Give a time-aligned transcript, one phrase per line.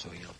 [0.00, 0.34] zo hierop.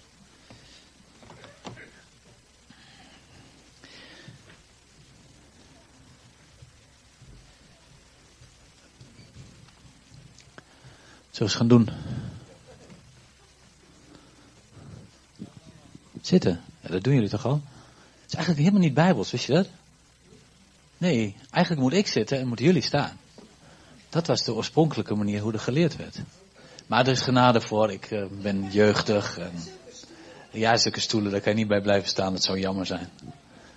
[11.41, 11.89] We eens gaan doen?
[16.21, 16.61] Zitten.
[16.81, 17.63] Ja, dat doen jullie toch al?
[18.21, 19.69] Het is eigenlijk helemaal niet bijbels, wist je dat?
[20.99, 23.19] Nee, eigenlijk moet ik zitten en moeten jullie staan.
[24.09, 26.21] Dat was de oorspronkelijke manier hoe er geleerd werd.
[26.91, 29.39] Maar er is genade voor, ik uh, ben jeugdig.
[29.39, 29.53] En
[30.51, 33.09] ja, zulke stoelen, daar kan je niet bij blijven staan, dat zou jammer zijn.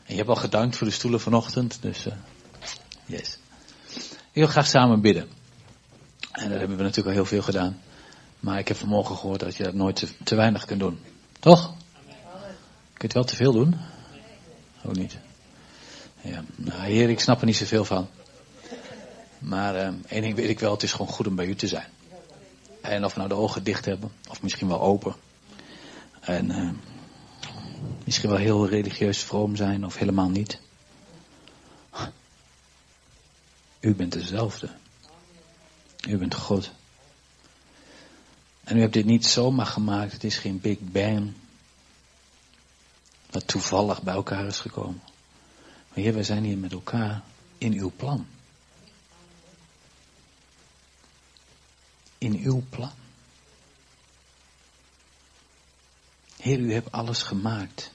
[0.03, 2.13] En je hebt al gedankt voor de stoelen vanochtend, dus uh,
[3.05, 3.37] yes.
[4.05, 5.29] Ik wil graag samen bidden.
[6.31, 7.81] En dat hebben we natuurlijk al heel veel gedaan.
[8.39, 10.99] Maar ik heb vanmorgen gehoord dat je dat nooit te, te weinig kunt doen.
[11.39, 11.73] Toch?
[12.93, 13.75] Kun je het wel te veel doen?
[14.85, 15.17] Ook niet.
[16.21, 18.07] Ja, nou, heer, ik snap er niet zoveel van.
[19.39, 21.67] Maar uh, één ding weet ik wel, het is gewoon goed om bij u te
[21.67, 21.87] zijn.
[22.83, 25.15] En of we nou de ogen dicht hebben, of misschien wel open.
[26.19, 26.71] En uh,
[28.03, 30.59] misschien wel heel religieus vroom zijn, of helemaal niet.
[33.79, 34.69] U bent dezelfde.
[36.07, 36.71] U bent God.
[38.63, 41.33] En u hebt dit niet zomaar gemaakt, het is geen Big Bang.
[43.31, 45.01] Wat toevallig bij elkaar is gekomen.
[45.87, 47.21] Maar Heer, wij zijn hier met elkaar
[47.57, 48.27] in uw plan.
[52.23, 52.91] In uw plan.
[56.37, 57.91] Heer, u hebt alles gemaakt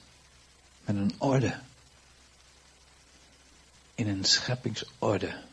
[0.85, 1.59] met een orde.
[3.95, 5.43] In een scheppingsorde.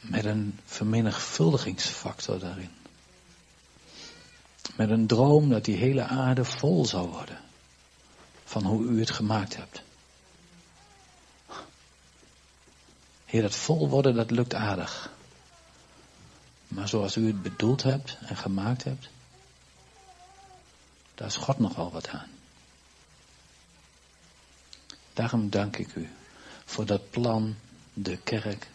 [0.00, 2.72] Met een vermenigvuldigingsfactor daarin.
[4.76, 7.40] Met een droom dat die hele aarde vol zou worden
[8.44, 9.82] van hoe u het gemaakt hebt.
[13.24, 15.18] Heer, dat vol worden, dat lukt aardig.
[16.70, 19.08] Maar zoals u het bedoeld hebt en gemaakt hebt,
[21.14, 22.30] daar is God nogal wat aan.
[25.12, 26.08] Daarom dank ik u
[26.64, 27.56] voor dat plan,
[27.92, 28.68] de kerk,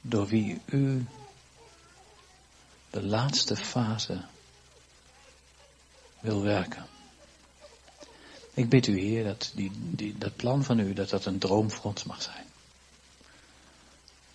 [0.00, 1.06] door wie u
[2.90, 4.24] de laatste fase
[6.20, 6.86] wil werken.
[8.54, 11.70] Ik bid u, Heer, dat die, die, dat plan van u, dat dat een droom
[11.70, 12.47] voor ons mag zijn.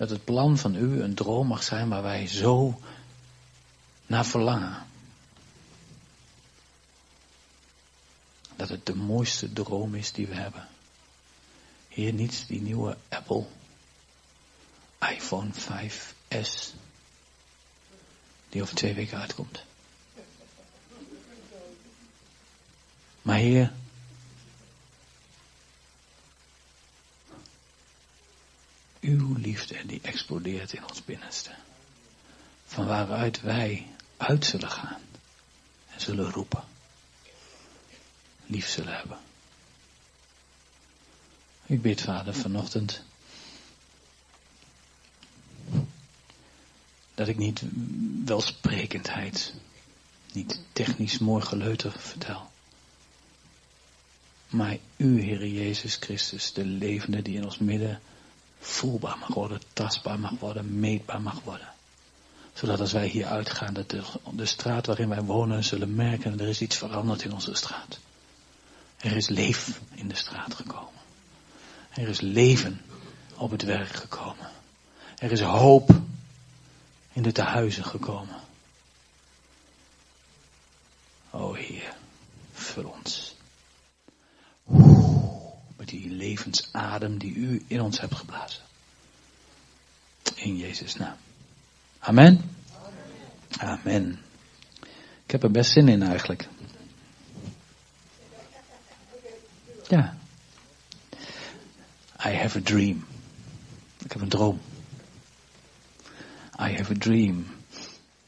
[0.03, 2.79] Dat het plan van u een droom mag zijn waar wij zo
[4.05, 4.85] naar verlangen.
[8.55, 10.67] Dat het de mooiste droom is die we hebben.
[11.87, 13.45] Heer, niet die nieuwe Apple
[14.99, 16.73] iPhone 5S
[18.49, 19.63] die over twee weken uitkomt.
[23.21, 23.73] Maar Heer,
[29.03, 31.51] uw liefde die explodeert in ons binnenste.
[32.65, 33.87] Van waaruit wij
[34.17, 35.01] uit zullen gaan
[35.89, 36.63] en zullen roepen.
[38.45, 39.17] Lief zullen hebben.
[41.65, 43.03] Ik bid, Vader, vanochtend.
[47.15, 47.61] Dat ik niet
[48.25, 49.53] welsprekendheid,
[50.31, 52.51] niet technisch mooi geleuter vertel.
[54.49, 58.01] Maar u, Heer Jezus Christus, de levende die in ons midden
[58.63, 61.67] voelbaar mag worden, tastbaar mag worden, meetbaar mag worden.
[62.53, 66.61] Zodat als wij hier uitgaan, dat de, straat waarin wij wonen zullen merken, er is
[66.61, 67.99] iets veranderd in onze straat.
[68.97, 71.01] Er is leven in de straat gekomen.
[71.89, 72.81] Er is leven
[73.37, 74.49] op het werk gekomen.
[75.17, 75.91] Er is hoop
[77.13, 78.35] in de tehuizen gekomen.
[81.29, 81.95] O Heer,
[82.53, 83.32] vul ons.
[85.85, 88.61] Die levensadem die u in ons hebt geblazen.
[90.35, 91.15] In Jezus' naam.
[91.99, 92.41] Amen.
[93.57, 94.19] Amen.
[95.25, 96.47] Ik heb er best zin in eigenlijk.
[99.87, 100.17] Ja.
[102.25, 103.05] I have a dream.
[104.03, 104.61] Ik heb een droom.
[106.59, 107.45] I have a dream.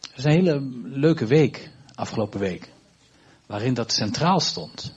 [0.01, 2.69] Het is een hele leuke week, afgelopen week.
[3.45, 4.93] Waarin dat centraal stond.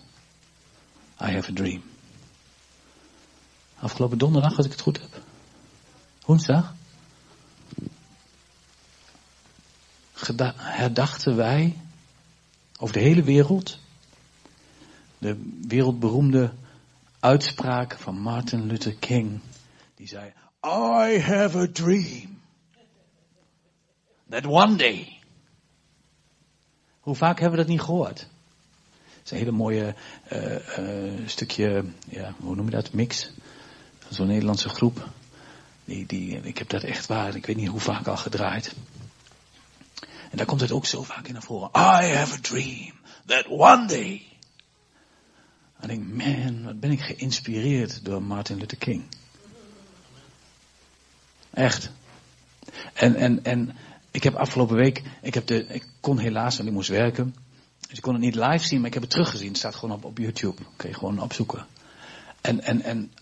[1.20, 1.82] I have a dream.
[3.80, 5.22] Afgelopen donderdag, als ik het goed heb.
[6.24, 6.74] Woensdag.
[10.56, 11.76] herdachten wij
[12.78, 13.78] over de hele wereld
[15.18, 16.52] de wereldberoemde
[17.20, 19.40] uitspraak van Martin Luther King.
[19.94, 20.32] Die zei,
[20.66, 22.40] I have a dream.
[24.28, 25.18] That one day.
[27.00, 28.18] Hoe vaak hebben we dat niet gehoord?
[28.18, 29.94] Het is een hele mooie
[30.32, 33.30] uh, uh, stukje, ja, hoe noem je dat, mix.
[34.10, 35.08] Zo'n Nederlandse groep.
[35.84, 38.74] Die, die, ik heb dat echt waar, ik weet niet hoe vaak al gedraaid.
[40.30, 41.68] En daar komt het ook zo vaak in naar voren.
[41.74, 42.92] I have a dream
[43.26, 44.22] that one day.
[45.80, 49.02] En ik denk, man, wat ben ik geïnspireerd door Martin Luther King.
[51.50, 51.90] Echt.
[52.92, 53.76] En, en, en
[54.10, 57.34] ik heb afgelopen week, ik, heb de, ik kon helaas, want ik moest werken.
[57.88, 59.48] Dus ik kon het niet live zien, maar ik heb het teruggezien.
[59.48, 60.62] Het staat gewoon op, op YouTube.
[60.76, 61.66] Kun je gewoon opzoeken.
[62.40, 63.12] En, en, en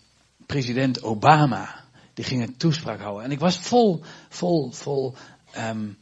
[0.46, 1.84] president Obama,
[2.14, 3.24] die ging een toespraak houden.
[3.24, 5.14] En ik was vol, vol, vol
[5.56, 5.98] um,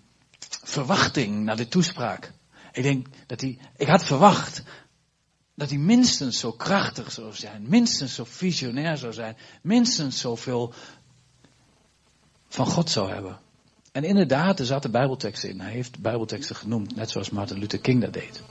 [0.62, 2.32] verwachting naar de toespraak.
[2.72, 4.62] Ik denk dat hij, ik had verwacht
[5.54, 10.72] dat hij minstens zo krachtig zou zijn, minstens zo visionair zou zijn, minstens zoveel
[12.48, 13.38] van God zou hebben.
[13.92, 15.60] En inderdaad, er zaten bijbelteksten in.
[15.60, 18.42] Hij heeft bijbelteksten genoemd, net zoals Martin Luther King dat deed.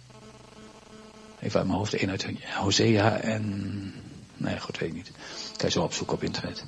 [1.40, 3.94] Even uit mijn hoofd, één uit Hosea en...
[4.38, 5.12] Nee, goed, weet ik niet.
[5.56, 6.66] Kan je zo opzoeken op internet.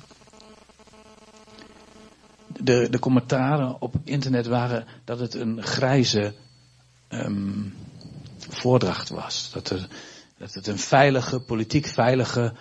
[2.60, 6.34] De, de commentaren op internet waren dat het een grijze
[7.08, 7.74] um,
[8.38, 9.50] voordracht was.
[9.52, 9.88] Dat, er,
[10.38, 12.52] dat het een veilige, politiek veilige...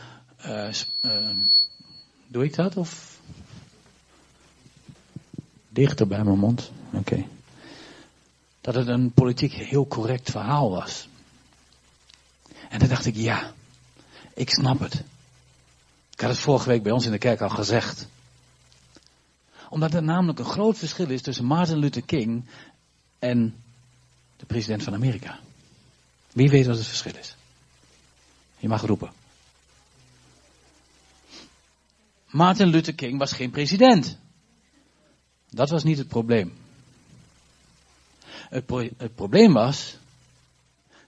[0.45, 0.69] Uh,
[1.01, 1.29] uh,
[2.27, 3.15] doe ik dat of
[5.75, 6.71] Dichter bij mijn mond.
[6.93, 7.25] Oké.
[8.61, 11.07] Dat het een politiek heel correct verhaal was.
[12.69, 13.53] En dan dacht ik, ja,
[14.33, 15.03] ik snap het.
[16.15, 18.07] Ik had het vorige week bij ons in de kerk al gezegd.
[19.69, 22.45] Omdat er namelijk een groot verschil is tussen Martin Luther King
[23.19, 23.63] en
[24.37, 25.39] de president van Amerika.
[26.31, 27.35] Wie weet wat het verschil is?
[28.57, 29.11] Je mag roepen.
[32.25, 34.17] Martin Luther King was geen president.
[35.49, 36.53] Dat was niet het probleem.
[38.49, 39.97] Het, het, probleem was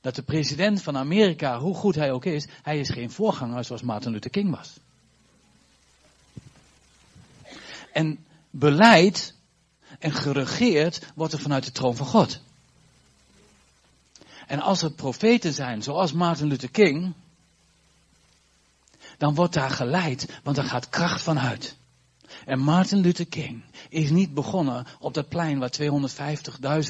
[0.01, 3.81] dat de president van Amerika, hoe goed hij ook is, hij is geen voorganger zoals
[3.81, 4.79] Martin Luther King was.
[7.97, 9.33] En beleid
[9.99, 12.39] en geregeerd wordt er vanuit de troon van God.
[14.47, 17.13] En als er profeten zijn zoals Martin Luther King,
[19.17, 21.75] dan wordt daar geleid, want er gaat kracht van uit.
[22.45, 25.73] En Martin Luther King is niet begonnen op dat plein waar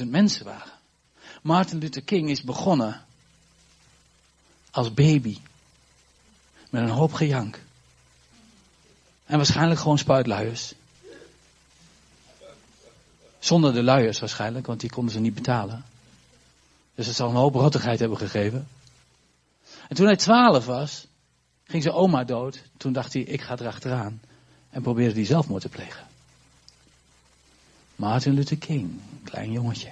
[0.01, 0.71] 250.000 mensen waren.
[1.42, 3.06] Martin Luther King is begonnen
[4.71, 5.38] als baby.
[6.69, 7.63] Met een hoop gejank.
[9.25, 10.74] En waarschijnlijk gewoon spuitluiers.
[13.48, 15.86] Zonder de luiers waarschijnlijk, want die konden ze niet betalen.
[16.96, 18.68] Dus het zal een hoop rottigheid hebben gegeven.
[19.88, 21.08] En toen hij twaalf was,
[21.64, 22.62] ging zijn oma dood.
[22.78, 24.22] Toen dacht hij, ik ga erachteraan.
[24.70, 26.08] En probeerde die zelfmoord te plegen.
[27.96, 29.92] Martin Luther King, klein jongetje.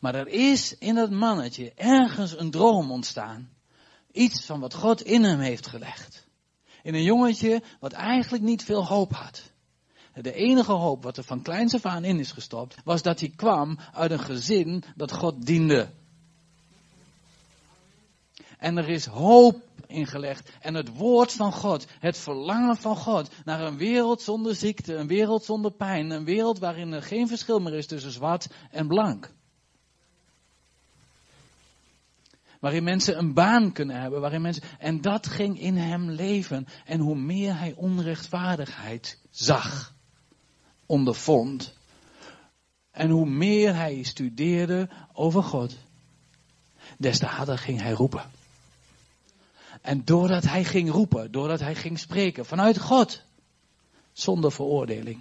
[0.00, 3.48] Maar er is in dat mannetje ergens een droom ontstaan.
[4.10, 6.24] Iets van wat God in hem heeft gelegd.
[6.82, 9.51] In een jongetje wat eigenlijk niet veel hoop had.
[10.14, 13.32] De enige hoop wat er van kleins af aan in is gestopt, was dat hij
[13.36, 15.88] kwam uit een gezin dat God diende.
[18.58, 20.50] En er is hoop ingelegd.
[20.60, 25.06] En het woord van God, het verlangen van God naar een wereld zonder ziekte, een
[25.06, 29.30] wereld zonder pijn, een wereld waarin er geen verschil meer is tussen zwart en blank.
[32.60, 36.66] Waarin mensen een baan kunnen hebben, waarin mensen, en dat ging in hem leven.
[36.84, 39.94] En hoe meer hij onrechtvaardigheid zag,
[40.92, 41.72] ondervond,
[42.90, 45.74] en hoe meer hij studeerde over God,
[46.98, 48.30] des te harder ging hij roepen.
[49.80, 53.22] En doordat hij ging roepen, doordat hij ging spreken vanuit God,
[54.12, 55.20] zonder veroordeling.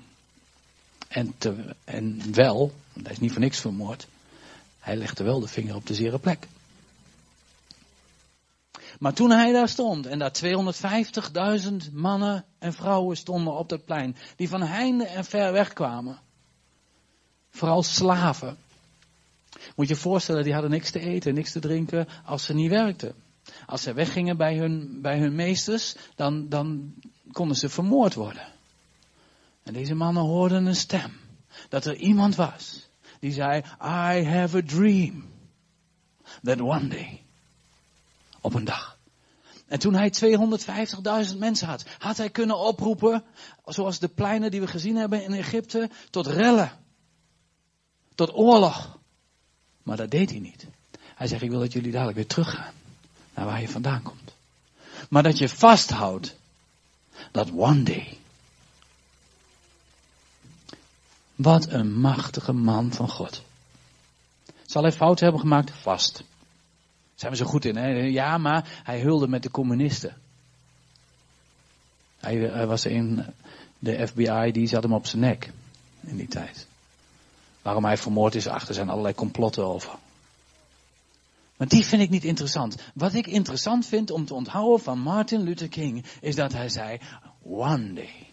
[1.08, 2.72] En, te, en wel,
[3.04, 4.08] hij is niet voor niks vermoord,
[4.80, 6.48] hij legde wel de vinger op de zere plek.
[9.02, 10.32] Maar toen hij daar stond en daar
[11.64, 16.20] 250.000 mannen en vrouwen stonden op dat plein, die van heinde en ver weg kwamen,
[17.50, 18.58] vooral slaven,
[19.76, 22.70] moet je je voorstellen, die hadden niks te eten, niks te drinken als ze niet
[22.70, 23.16] werkten.
[23.66, 26.94] Als ze weggingen bij hun, bij hun meesters, dan, dan
[27.32, 28.48] konden ze vermoord worden.
[29.64, 31.12] En deze mannen hoorden een stem.
[31.70, 32.90] Dat er iemand was
[33.20, 35.24] die zei, I have a dream.
[36.44, 37.22] That one day.
[38.42, 38.98] Op een dag.
[39.68, 40.14] En toen hij
[41.32, 43.24] 250.000 mensen had, had hij kunnen oproepen,
[43.66, 46.72] zoals de pleinen die we gezien hebben in Egypte, tot rellen.
[48.16, 49.00] Tot oorlog.
[49.84, 50.68] Maar dat deed hij niet.
[51.16, 52.74] Hij zegt, ik wil dat jullie dadelijk weer teruggaan
[53.34, 54.36] naar waar je vandaan komt.
[55.10, 56.36] Maar dat je vasthoudt
[57.32, 58.18] dat one day.
[61.36, 63.42] Wat een machtige man van God.
[64.66, 65.72] Zal hij fouten hebben gemaakt?
[65.72, 66.24] Vast.
[67.22, 67.88] Zijn we zo goed in, hè?
[67.88, 70.18] Ja, maar hij hulde met de communisten.
[72.20, 73.26] Hij, hij was in
[73.80, 75.52] de FBI, die zat hem op zijn nek
[76.00, 76.68] in die tijd.
[77.62, 79.92] Waarom hij vermoord is, achter zijn allerlei complotten over.
[81.58, 82.76] Maar die vind ik niet interessant.
[82.94, 87.00] Wat ik interessant vind om te onthouden van Martin Luther King is dat hij zei,
[87.44, 88.28] one day.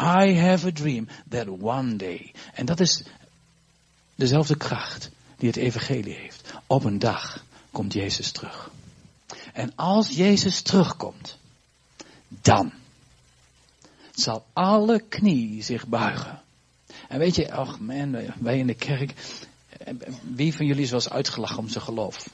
[0.00, 2.34] I have a dream that one day.
[2.54, 3.04] En dat is
[4.14, 6.52] dezelfde kracht die het evangelie heeft.
[6.66, 8.70] Op een dag komt Jezus terug.
[9.52, 11.38] En als Jezus terugkomt,
[12.28, 12.72] dan
[14.14, 16.42] zal alle knie zich buigen.
[17.08, 19.14] En weet je, ach man, wij in de kerk,
[20.22, 22.28] wie van jullie is wel eens uitgelachen om zijn geloof?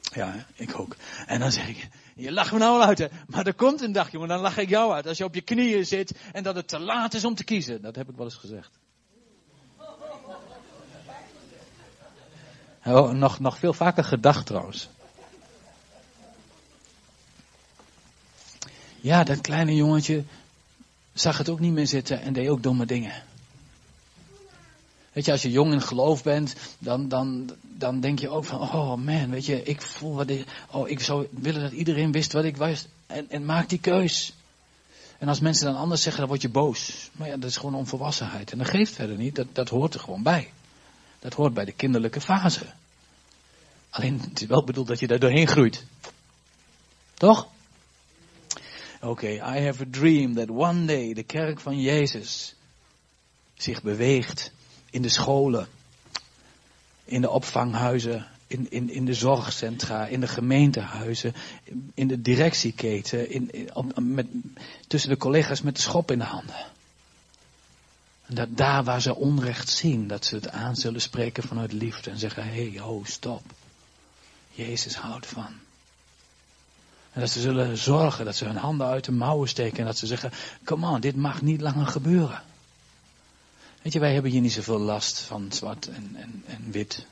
[0.00, 0.96] Ja, ik ook.
[1.26, 3.06] En dan zeg ik, je lacht me nou al uit, hè?
[3.26, 5.06] maar er komt een dag, jongen, dan lach ik jou uit.
[5.06, 7.82] Als je op je knieën zit en dat het te laat is om te kiezen.
[7.82, 8.70] Dat heb ik wel eens gezegd.
[12.88, 14.88] Oh, nog, nog veel vaker gedacht trouwens.
[19.00, 20.24] Ja, dat kleine jongetje
[21.12, 23.22] zag het ook niet meer zitten en deed ook domme dingen.
[25.12, 28.60] Weet je, als je jong in geloof bent, dan, dan, dan denk je ook van,
[28.60, 32.32] oh man, weet je, ik voel wat ik, oh, ik zou willen dat iedereen wist
[32.32, 32.88] wat ik wist.
[33.06, 34.32] En, en maak die keus.
[35.18, 37.10] En als mensen dan anders zeggen, dan word je boos.
[37.12, 38.52] Maar ja, dat is gewoon onvolwassenheid.
[38.52, 40.52] En dat geeft verder niet, dat, dat hoort er gewoon bij.
[41.18, 42.66] Dat hoort bij de kinderlijke fase.
[43.90, 45.84] Alleen, het is wel bedoeld dat je daar doorheen groeit.
[47.14, 47.48] Toch?
[49.00, 52.54] Oké, I have a dream that one day de kerk van Jezus
[53.54, 54.52] zich beweegt
[54.90, 55.68] in de scholen,
[57.04, 61.34] in de opvanghuizen, in, in, in de zorgcentra, in de gemeentehuizen,
[61.94, 64.26] in de directieketen, in, in, met,
[64.86, 66.66] tussen de collega's met de schop in de handen.
[68.28, 72.10] En dat daar waar ze onrecht zien, dat ze het aan zullen spreken vanuit liefde
[72.10, 73.42] en zeggen, hé, hey, ho, stop.
[74.50, 75.52] Jezus houdt van.
[77.12, 79.98] En dat ze zullen zorgen, dat ze hun handen uit de mouwen steken en dat
[79.98, 80.32] ze zeggen,
[80.64, 82.42] come on, dit mag niet langer gebeuren.
[83.82, 87.06] Weet je, wij hebben hier niet zoveel last van zwart en, en, en wit.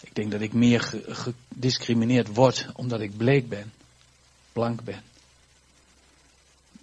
[0.00, 3.72] Ik denk dat ik meer gediscrimineerd word omdat ik bleek ben,
[4.52, 5.02] blank ben,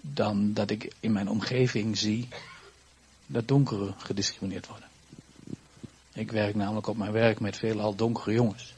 [0.02, 2.28] dan dat ik in mijn omgeving zie
[3.26, 4.88] dat donkeren gediscrimineerd worden.
[6.14, 8.74] Ik werk namelijk op mijn werk met veelal donkere jongens.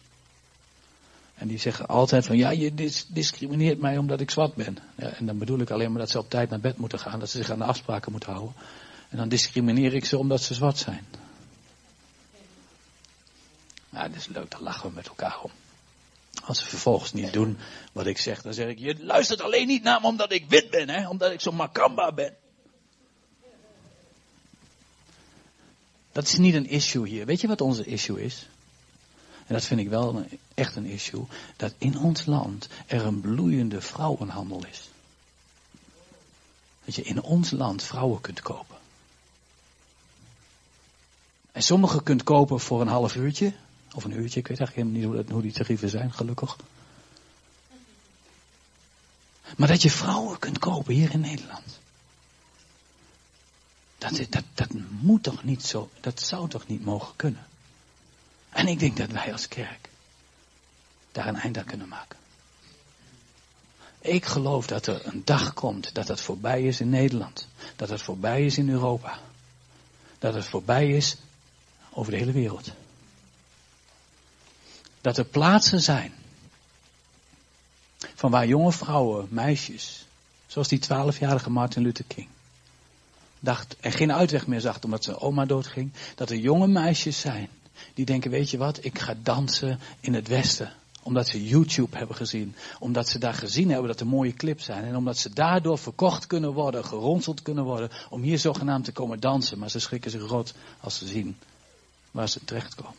[1.35, 4.77] En die zeggen altijd van, ja, je discrimineert mij omdat ik zwart ben.
[4.95, 7.19] Ja, en dan bedoel ik alleen maar dat ze op tijd naar bed moeten gaan,
[7.19, 8.55] dat ze zich aan de afspraken moeten houden.
[9.09, 11.05] En dan discrimineer ik ze omdat ze zwart zijn.
[13.89, 15.51] Nou, dat is leuk, daar lachen we met elkaar om.
[16.43, 17.57] Als ze vervolgens niet doen
[17.91, 20.69] wat ik zeg, dan zeg ik, je luistert alleen niet naar me omdat ik wit
[20.69, 21.07] ben, hè?
[21.07, 22.35] omdat ik zo makamba ben.
[26.17, 27.25] Dat is niet een issue hier.
[27.25, 28.47] Weet je wat onze issue is?
[29.47, 31.25] En dat vind ik wel echt een issue.
[31.55, 34.89] Dat in ons land er een bloeiende vrouwenhandel is.
[36.85, 38.77] Dat je in ons land vrouwen kunt kopen.
[41.51, 43.53] En sommige kunt kopen voor een half uurtje.
[43.93, 46.57] Of een uurtje, ik weet eigenlijk helemaal niet hoe, hoe die tarieven zijn, gelukkig.
[49.57, 51.79] Maar dat je vrouwen kunt kopen hier in Nederland.
[53.97, 57.47] Dat, dat, dat moet toch niet zo, dat zou toch niet mogen kunnen.
[58.49, 59.89] En ik denk dat wij als kerk
[61.11, 62.19] daar een eind aan kunnen maken.
[63.99, 67.47] Ik geloof dat er een dag komt dat het voorbij is in Nederland.
[67.75, 69.19] Dat het voorbij is in Europa.
[70.19, 71.15] Dat het voorbij is
[71.89, 72.71] over de hele wereld.
[75.01, 76.13] Dat er plaatsen zijn
[77.97, 80.05] van waar jonge vrouwen, meisjes,
[80.47, 82.27] zoals die twaalfjarige Martin Luther King,
[83.39, 87.49] dacht en geen uitweg meer zag omdat zijn oma doodging, dat er jonge meisjes zijn
[87.93, 90.73] die denken, weet je wat, ik ga dansen in het Westen.
[91.03, 92.55] Omdat ze YouTube hebben gezien.
[92.79, 94.83] Omdat ze daar gezien hebben dat er mooie clips zijn.
[94.83, 97.89] En omdat ze daardoor verkocht kunnen worden, geronseld kunnen worden.
[98.09, 99.59] Om hier zogenaamd te komen dansen.
[99.59, 101.37] Maar ze schrikken zich rot als ze zien
[102.11, 102.95] waar ze terechtkomen.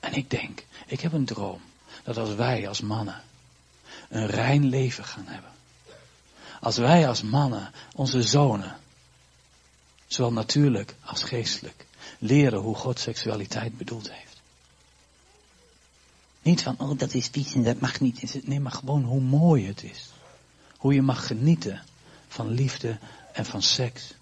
[0.00, 1.60] En ik denk, ik heb een droom.
[2.02, 3.22] Dat als wij als mannen
[4.08, 5.50] een rein leven gaan hebben.
[6.66, 8.76] Als wij als mannen onze zonen,
[10.06, 11.86] zowel natuurlijk als geestelijk,
[12.18, 14.40] leren hoe God seksualiteit bedoeld heeft.
[16.42, 18.46] Niet van, oh dat is vies en dat mag niet.
[18.46, 20.10] Nee, maar gewoon hoe mooi het is.
[20.76, 21.82] Hoe je mag genieten
[22.28, 22.98] van liefde
[23.32, 24.14] en van seks.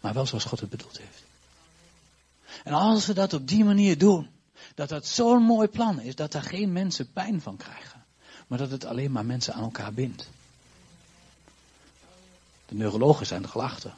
[0.00, 1.22] Maar wel zoals God het bedoeld heeft.
[2.64, 4.30] En als we dat op die manier doen,
[4.74, 7.93] dat dat zo'n mooi plan is, dat daar geen mensen pijn van krijgen.
[8.46, 10.28] Maar dat het alleen maar mensen aan elkaar bindt.
[12.66, 13.94] De neurologen zijn er gelachten.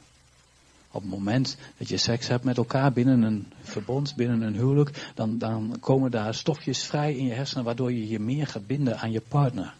[0.91, 5.11] Op het moment dat je seks hebt met elkaar binnen een verbond, binnen een huwelijk,
[5.15, 8.99] dan, dan komen daar stofjes vrij in je hersenen waardoor je je meer gaat binden
[8.99, 9.73] aan je partner.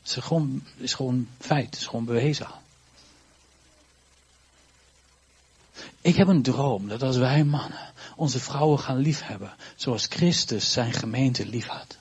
[0.00, 2.46] Het is gewoon, is gewoon feit, het is gewoon bewezen.
[6.00, 10.92] Ik heb een droom dat als wij mannen onze vrouwen gaan liefhebben, zoals Christus zijn
[10.92, 11.98] gemeente lief had.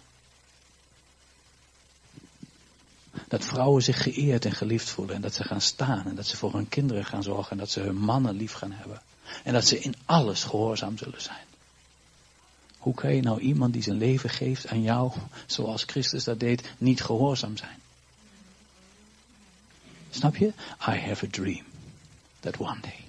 [3.27, 6.37] Dat vrouwen zich geëerd en geliefd voelen en dat ze gaan staan en dat ze
[6.37, 9.01] voor hun kinderen gaan zorgen en dat ze hun mannen lief gaan hebben.
[9.43, 11.45] En dat ze in alles gehoorzaam zullen zijn.
[12.77, 15.11] Hoe kan je nou iemand die zijn leven geeft aan jou,
[15.45, 17.79] zoals Christus dat deed, niet gehoorzaam zijn?
[20.09, 20.47] Snap je?
[20.87, 21.63] I have a dream
[22.39, 23.05] that one day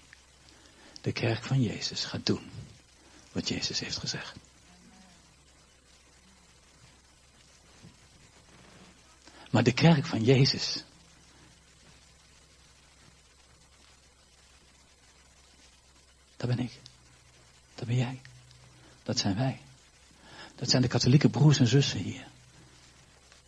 [1.00, 2.50] de kerk van Jezus gaat doen
[3.32, 4.36] wat Jezus heeft gezegd.
[9.50, 10.85] Maar de kerk van Jezus.
[16.37, 16.73] Dat ben ik.
[17.75, 18.21] Dat ben jij.
[19.02, 19.61] Dat zijn wij.
[20.55, 22.26] Dat zijn de katholieke broers en zussen hier.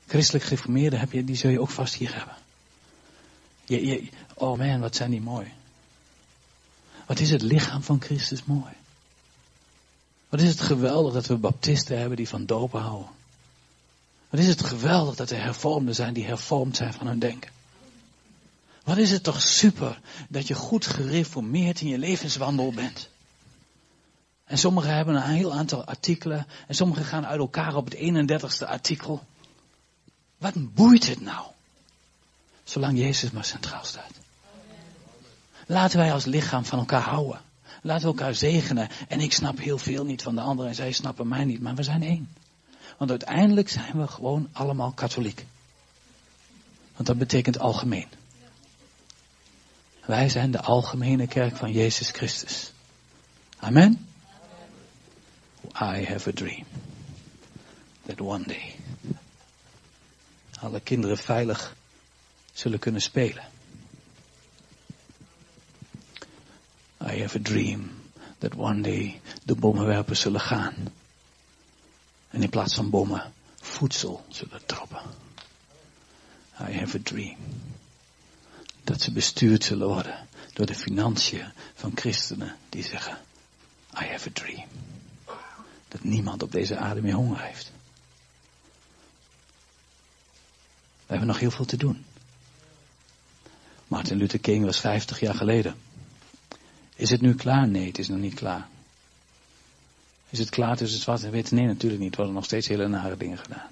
[0.06, 2.36] Christelijk gereformeerden heb je, die zul je ook vast hier hebben.
[3.64, 5.52] Je, oh man, wat zijn die mooi.
[7.06, 8.72] Wat is het lichaam van Christus mooi.
[10.28, 13.08] Wat is het geweldig dat we baptisten hebben die van dopen houden.
[14.30, 17.50] Wat is het geweldig dat er hervormden zijn die hervormd zijn van hun denken.
[18.84, 23.08] Wat is het toch super dat je goed gereformeerd in je levenswandel bent.
[24.44, 28.66] En sommigen hebben een heel aantal artikelen en sommigen gaan uit elkaar op het 31ste
[28.66, 29.22] artikel.
[30.38, 31.46] Wat boeit het nou?
[32.64, 34.12] Zolang Jezus maar centraal staat.
[35.66, 37.40] Laten wij als lichaam van elkaar houden.
[37.82, 38.88] Laten we elkaar zegenen.
[39.08, 41.74] En ik snap heel veel niet van de anderen en zij snappen mij niet, maar
[41.74, 42.28] we zijn één.
[43.00, 45.46] Want uiteindelijk zijn we gewoon allemaal katholiek.
[46.94, 48.08] Want dat betekent algemeen.
[50.06, 52.72] Wij zijn de algemene kerk van Jezus Christus.
[53.56, 54.06] Amen.
[55.64, 56.64] I have a dream.
[58.06, 58.74] That one day.
[60.60, 61.76] Alle kinderen veilig
[62.52, 63.44] zullen kunnen spelen.
[67.02, 67.90] I have a dream
[68.38, 70.74] that one day de bommenwerpers zullen gaan.
[72.30, 75.02] En in plaats van bommen voedsel zullen droppen.
[76.68, 77.36] I have a dream.
[78.84, 83.18] Dat ze bestuurd zullen worden door de financiën van christenen die zeggen,
[84.02, 84.68] I have a dream.
[85.88, 87.72] Dat niemand op deze aarde meer honger heeft.
[90.76, 92.04] We hebben nog heel veel te doen.
[93.88, 95.74] Martin Luther King was 50 jaar geleden.
[96.94, 97.68] Is het nu klaar?
[97.68, 98.68] Nee, het is nog niet klaar.
[100.30, 101.50] Is het klaar tussen zwart en wit?
[101.50, 102.10] Nee, natuurlijk niet.
[102.10, 103.70] We worden nog steeds hele nare dingen gedaan.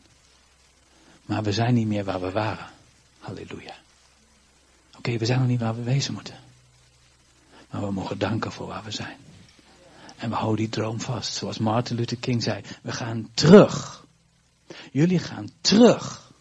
[1.22, 2.66] Maar we zijn niet meer waar we waren.
[3.18, 3.74] Halleluja.
[4.96, 6.40] Oké, we zijn nog niet waar we wezen moeten.
[7.70, 9.16] Maar we mogen danken voor waar we zijn.
[10.16, 11.34] En we houden die droom vast.
[11.34, 12.62] Zoals Martin Luther King zei.
[12.82, 14.06] We gaan terug.
[14.92, 16.32] Jullie gaan terug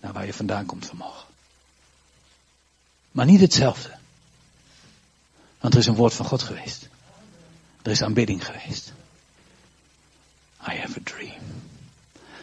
[0.00, 1.26] naar waar je vandaan komt vanmorgen.
[3.10, 3.90] Maar niet hetzelfde.
[5.60, 6.88] Want er is een woord van God geweest.
[7.82, 8.91] Er is aanbidding geweest.
[10.68, 11.42] I have a dream.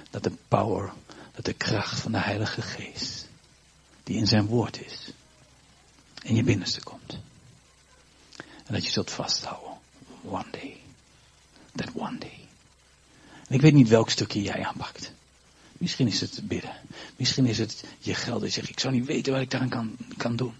[0.10, 0.94] Dat de power,
[1.36, 3.28] dat de kracht van de Heilige Geest,
[4.04, 5.12] die in zijn woord is,
[6.22, 7.18] in je binnenste komt.
[8.38, 9.78] En dat je zult vasthouden.
[10.24, 10.78] One day.
[11.76, 12.40] That one day.
[13.48, 15.12] En ik weet niet welk stukje jij aanpakt.
[15.78, 16.76] Misschien is het bidden.
[17.16, 18.42] Misschien is het je geld.
[18.42, 20.54] Je zegt, ik zou niet weten wat ik daaraan kan, kan doen.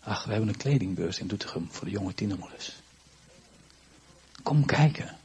[0.00, 2.72] Ach, we hebben een kledingbeurs in Doetinchem voor de jonge tienermoeders.
[4.42, 5.18] Kom kijken.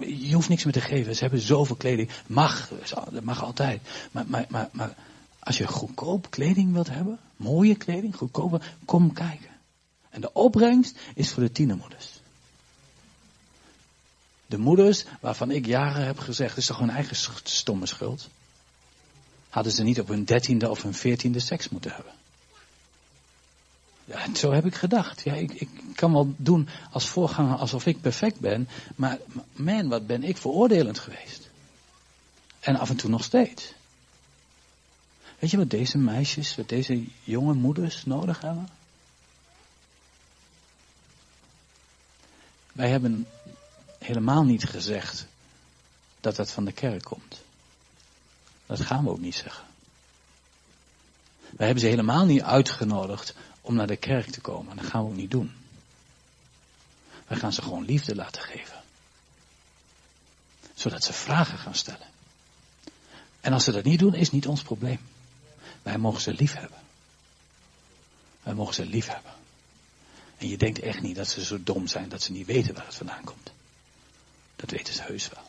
[0.00, 1.14] Je hoeft niks meer te geven.
[1.14, 2.10] Ze hebben zoveel kleding.
[2.26, 2.70] Mag,
[3.10, 3.80] dat mag altijd.
[4.10, 4.94] Maar, maar, maar, maar
[5.38, 9.50] als je goedkoop kleding wilt hebben, mooie kleding, goedkope, kom kijken.
[10.10, 12.08] En de opbrengst is voor de tienermoeders.
[14.46, 18.28] De moeders waarvan ik jaren heb gezegd, is toch hun eigen stomme schuld.
[19.48, 22.12] Hadden ze niet op hun dertiende of hun veertiende seks moeten hebben.
[24.08, 25.22] Ja, zo heb ik gedacht.
[25.22, 28.68] Ja, ik, ik kan wel doen als voorganger alsof ik perfect ben.
[28.96, 29.18] Maar
[29.52, 31.50] man, wat ben ik veroordelend geweest.
[32.60, 33.72] En af en toe nog steeds.
[35.38, 38.68] Weet je wat deze meisjes, wat deze jonge moeders nodig hebben?
[42.72, 43.26] Wij hebben
[43.98, 45.26] helemaal niet gezegd
[46.20, 47.42] dat dat van de kerk komt.
[48.66, 49.64] Dat gaan we ook niet zeggen.
[51.56, 53.34] Wij hebben ze helemaal niet uitgenodigd
[53.68, 54.76] om naar de kerk te komen.
[54.76, 55.52] Dat gaan we ook niet doen.
[57.26, 58.82] Wij gaan ze gewoon liefde laten geven.
[60.74, 62.06] Zodat ze vragen gaan stellen.
[63.40, 65.00] En als ze dat niet doen, is niet ons probleem.
[65.82, 66.78] Wij mogen ze lief hebben.
[68.42, 69.32] Wij mogen ze lief hebben.
[70.38, 72.86] En je denkt echt niet dat ze zo dom zijn dat ze niet weten waar
[72.86, 73.52] het vandaan komt.
[74.56, 75.44] Dat weten ze heus wel.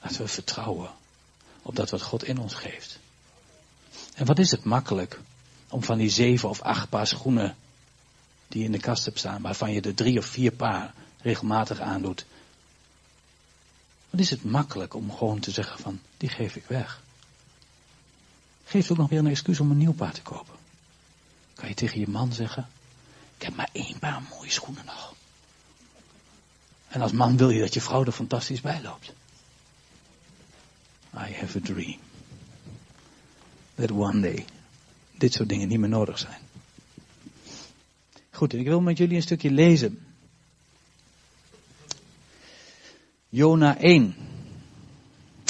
[0.00, 0.90] Laten we vertrouwen
[1.62, 2.98] op dat wat God in ons geeft.
[4.16, 5.20] En wat is het makkelijk
[5.68, 7.56] om van die zeven of acht paar schoenen
[8.48, 12.26] die in de kast hebt staan, waarvan je er drie of vier paar regelmatig aandoet.
[14.10, 17.02] Wat is het makkelijk om gewoon te zeggen van, die geef ik weg.
[18.64, 20.54] Geef ook nog weer een excuus om een nieuw paar te kopen.
[21.54, 22.68] Kan je tegen je man zeggen,
[23.36, 25.14] ik heb maar één paar mooie schoenen nog.
[26.88, 29.12] En als man wil je dat je vrouw er fantastisch bij loopt.
[31.14, 32.05] I have a dream.
[33.76, 34.44] That one day
[35.18, 36.40] dit soort dingen niet meer nodig zijn.
[38.30, 40.06] Goed, ik wil met jullie een stukje lezen.
[43.28, 44.14] Jona 1.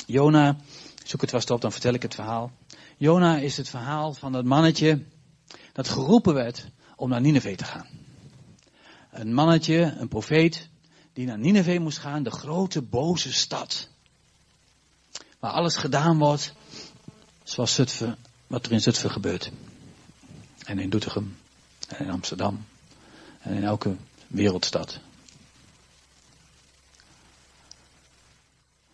[0.07, 0.57] Jona,
[1.05, 2.53] zoek het vast op, dan vertel ik het verhaal.
[2.97, 5.03] Jona is het verhaal van dat mannetje
[5.73, 7.87] dat geroepen werd om naar Nineveh te gaan.
[9.11, 10.69] Een mannetje, een profeet,
[11.13, 13.89] die naar Nineveh moest gaan, de grote boze stad.
[15.39, 16.55] Waar alles gedaan wordt
[17.49, 19.51] zoals Zutphen, wat er in Zutphen gebeurt.
[20.65, 21.37] En in Doetinchem.
[21.89, 22.65] En in Amsterdam.
[23.41, 25.01] En in elke wereldstad.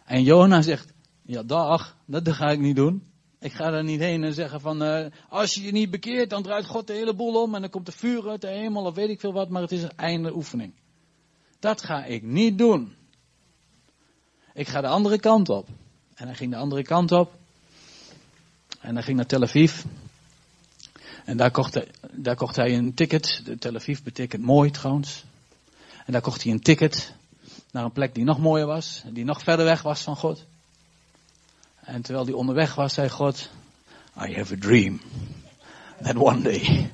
[0.05, 3.07] En Jona zegt, ja dag, dat ga ik niet doen.
[3.39, 6.43] Ik ga er niet heen en zeggen van, uh, als je je niet bekeert, dan
[6.43, 8.95] draait God de hele boel om en dan komt er vuur uit de hemel of
[8.95, 10.75] weet ik veel wat, maar het is een einde oefening.
[11.59, 12.95] Dat ga ik niet doen.
[14.55, 15.69] Ik ga de andere kant op.
[16.15, 17.41] En hij ging de andere kant op.
[18.83, 19.83] En hij ging naar Tel Aviv.
[21.25, 23.43] En daar kocht, hij, daar kocht hij een ticket.
[23.45, 25.25] De Tel Aviv betekent mooi trouwens.
[26.07, 27.15] En daar kocht hij een ticket
[27.71, 29.03] naar een plek die nog mooier was.
[29.13, 30.45] Die nog verder weg was van God.
[31.81, 33.51] En terwijl hij onderweg was, zei God,
[34.17, 35.01] I have a dream.
[36.03, 36.91] That one day.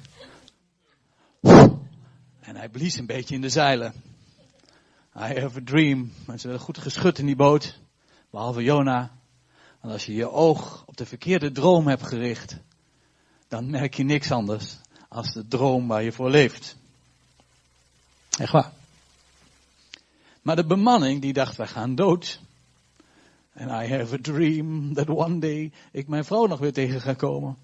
[2.40, 3.92] En hij blies een beetje in de zeilen.
[5.16, 6.12] I have a dream.
[6.26, 7.78] En ze werden goed geschud in die boot.
[8.30, 9.17] Behalve Jona.
[9.80, 12.56] En als je je oog op de verkeerde droom hebt gericht,
[13.48, 14.76] dan merk je niks anders
[15.08, 16.76] als de droom waar je voor leeft.
[18.38, 18.72] Echt waar.
[20.42, 22.40] Maar de bemanning die dacht, wij gaan dood.
[23.52, 27.14] En I have a dream that one day ik mijn vrouw nog weer tegen ga
[27.14, 27.56] komen.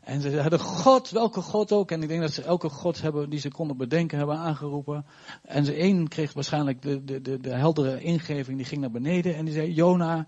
[0.00, 1.90] En ze hadden God, welke God ook.
[1.90, 5.06] En ik denk dat ze elke God hebben die ze konden bedenken, hebben aangeroepen.
[5.42, 9.36] En ze één kreeg waarschijnlijk de, de, de, de heldere ingeving, die ging naar beneden.
[9.36, 10.26] En die zei, Jona,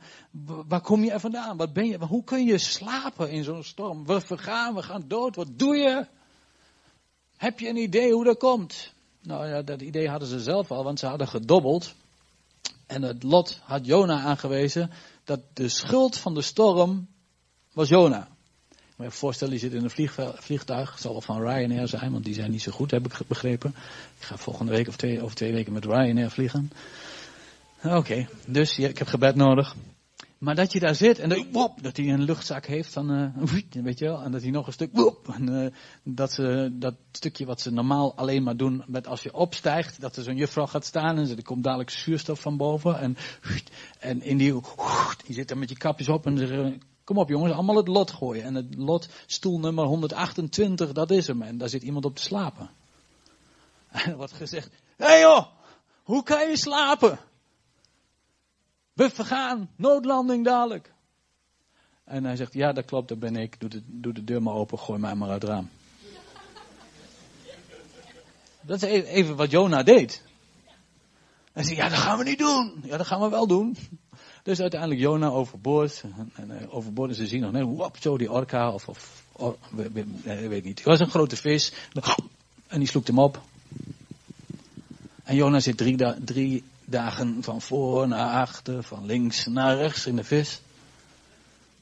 [0.69, 1.57] waar kom je vandaan?
[1.57, 1.99] Wat ben je?
[1.99, 4.07] Hoe kun je slapen in zo'n storm?
[4.07, 5.37] We vergaan, we gaan dood.
[5.37, 6.07] Wat doe je?
[7.37, 8.93] Heb je een idee hoe dat komt?
[9.23, 11.95] Nou ja, dat idee hadden ze zelf al, want ze hadden gedobbeld.
[12.87, 14.91] En het lot had Jona aangewezen
[15.25, 17.09] dat de schuld van de storm
[17.73, 18.29] was Jona.
[19.03, 22.25] Maar je voorstellen, je zit in een vliegtuig, het zal wel van Ryanair zijn, want
[22.25, 23.75] die zijn niet zo goed, heb ik begrepen.
[24.19, 26.71] Ik ga volgende week of twee, over twee weken met Ryanair vliegen.
[27.85, 29.75] Oké, dus ik heb gebed nodig.
[30.39, 33.83] Maar dat je daar zit en dat, wop, dat hij een luchtzak heeft van, uh,
[33.83, 35.67] weet je wel, en dat hij nog een stuk, wop, en, uh,
[36.03, 40.17] dat ze, dat stukje wat ze normaal alleen maar doen, met als je opstijgt, dat
[40.17, 43.17] er zo'n juffrouw gaat staan en er komt dadelijk zuurstof van boven en,
[43.99, 44.53] en in die,
[45.27, 48.11] die zit dan met je kapjes op en ze Kom op jongens, allemaal het lot
[48.11, 48.45] gooien.
[48.45, 51.43] En het lot, stoel nummer 128, dat is hem.
[51.43, 52.71] En daar zit iemand op te slapen.
[53.89, 55.47] En er wordt gezegd, hé hey joh,
[56.03, 57.19] hoe kan je slapen?
[58.93, 60.93] We vergaan, noodlanding dadelijk.
[62.05, 63.61] En hij zegt, ja dat klopt, dat ben ik.
[63.61, 65.71] Doe de, doe de deur maar open, gooi mij maar uit het raam.
[68.61, 70.23] Dat is even wat Jona deed.
[71.53, 72.83] Hij zei, ja dat gaan we niet doen.
[72.85, 73.77] Ja dat gaan we wel doen.
[74.43, 76.05] Dus uiteindelijk Jona overboord.
[76.35, 79.23] En uh, overboord en ze zien nog net, wop, zo die orka of, of
[80.49, 80.79] weet niet.
[80.79, 81.73] Het was een grote vis.
[82.67, 83.43] En die sloegt hem op.
[85.23, 90.17] En Jona zit drie, drie dagen van voor naar achter, van links naar rechts in
[90.17, 90.61] de vis.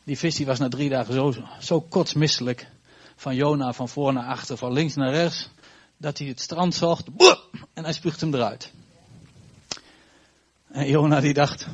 [0.04, 2.68] Die vis die was na drie dagen zo, zo kotsmisselijk.
[3.16, 5.48] Van Jona van voor naar achter, van links naar rechts.
[5.96, 7.06] Dat hij het strand zocht.
[7.72, 8.72] En hij spuugt hem eruit.
[10.68, 11.66] En Jona die dacht,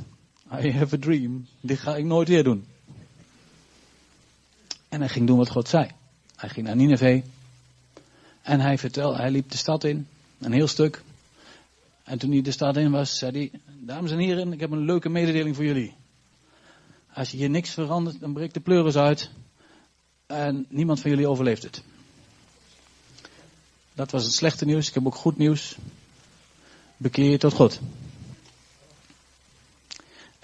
[0.53, 1.47] I have a dream.
[1.61, 2.67] Dit ga ik nooit weer doen.
[4.89, 5.91] En hij ging doen wat God zei.
[6.37, 7.23] Hij ging naar Nineveh.
[8.43, 10.07] En hij vertelde, hij liep de stad in.
[10.39, 11.03] Een heel stuk.
[12.05, 14.85] En toen hij de stad in was, zei hij, dames en heren, ik heb een
[14.85, 15.95] leuke mededeling voor jullie.
[17.13, 19.31] Als je hier niks verandert, dan breekt de pleuris uit.
[20.27, 21.83] En niemand van jullie overleeft het.
[23.95, 24.89] Dat was het slechte nieuws.
[24.89, 25.77] Ik heb ook goed nieuws.
[26.97, 27.81] Bekeer je tot God.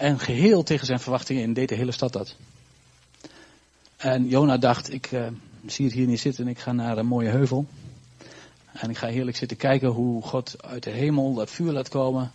[0.03, 2.35] En geheel tegen zijn verwachtingen deed de hele stad dat.
[3.97, 5.27] En Jona dacht, ik uh,
[5.65, 7.65] zie het hier niet zitten, ik ga naar een mooie heuvel.
[8.71, 12.31] En ik ga heerlijk zitten kijken hoe God uit de hemel dat vuur laat komen.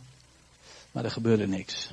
[0.93, 1.91] Maar er gebeurde niks.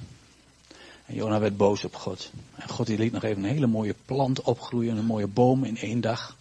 [1.06, 2.32] En Jona werd boos op God.
[2.56, 6.02] En God liet nog even een hele mooie plant opgroeien, een mooie boom in één
[6.02, 6.38] dag.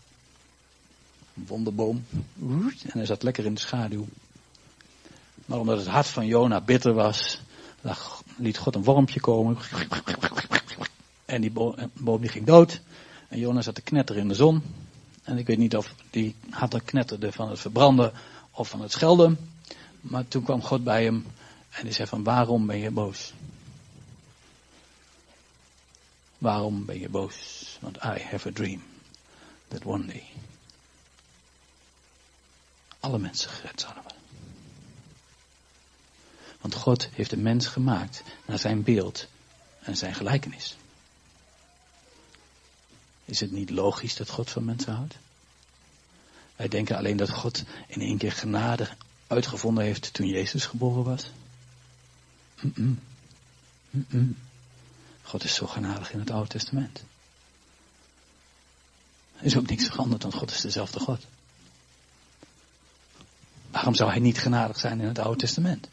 [1.37, 2.05] Een wonderboom.
[2.83, 4.07] En hij zat lekker in de schaduw.
[5.45, 7.41] Maar omdat het hart van Jona bitter was,
[8.37, 9.59] liet God een wormpje komen.
[11.25, 11.53] En die
[11.93, 12.81] boom die ging dood.
[13.29, 14.63] En Jona zat te knetteren in de zon.
[15.23, 18.13] En ik weet niet of die harten knetterde van het verbranden
[18.51, 19.39] of van het schelden.
[20.01, 21.27] Maar toen kwam God bij hem
[21.71, 23.33] en die zei van waarom ben je boos?
[26.39, 27.79] Waarom ben je boos?
[27.81, 28.83] Want I have a dream
[29.69, 30.25] that one day
[33.05, 34.14] alle mensen gered zouden worden.
[36.65, 39.29] Want God heeft de mens gemaakt naar zijn beeld
[39.81, 40.77] en zijn gelijkenis.
[43.25, 45.17] Is het niet logisch dat God van mensen houdt?
[46.57, 48.89] Wij denken alleen dat God in één keer genade
[49.27, 51.31] uitgevonden heeft toen Jezus geboren was.
[55.23, 57.05] God is zo genadig in het Oude Testament.
[59.37, 61.27] Er is ook niks veranderd, want God is dezelfde God.
[63.71, 65.89] Waarom zou hij niet genadig zijn in het Oude Testament?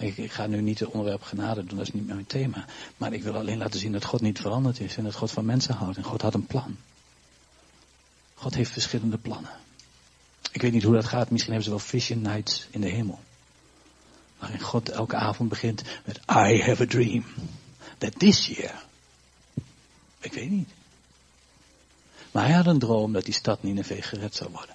[0.00, 2.64] Ik, ik, ga nu niet het onderwerp genade doen, dat is niet mijn thema.
[2.96, 5.44] Maar ik wil alleen laten zien dat God niet veranderd is en dat God van
[5.44, 5.96] mensen houdt.
[5.96, 6.76] En God had een plan.
[8.34, 9.50] God heeft verschillende plannen.
[10.52, 13.18] Ik weet niet hoe dat gaat, misschien hebben ze wel vision nights in de hemel.
[14.38, 17.24] Waarin God elke avond begint met I have a dream.
[17.98, 18.84] That this year.
[20.20, 20.68] Ik weet niet.
[22.30, 24.74] Maar hij had een droom dat die stad Nineveh gered zou worden.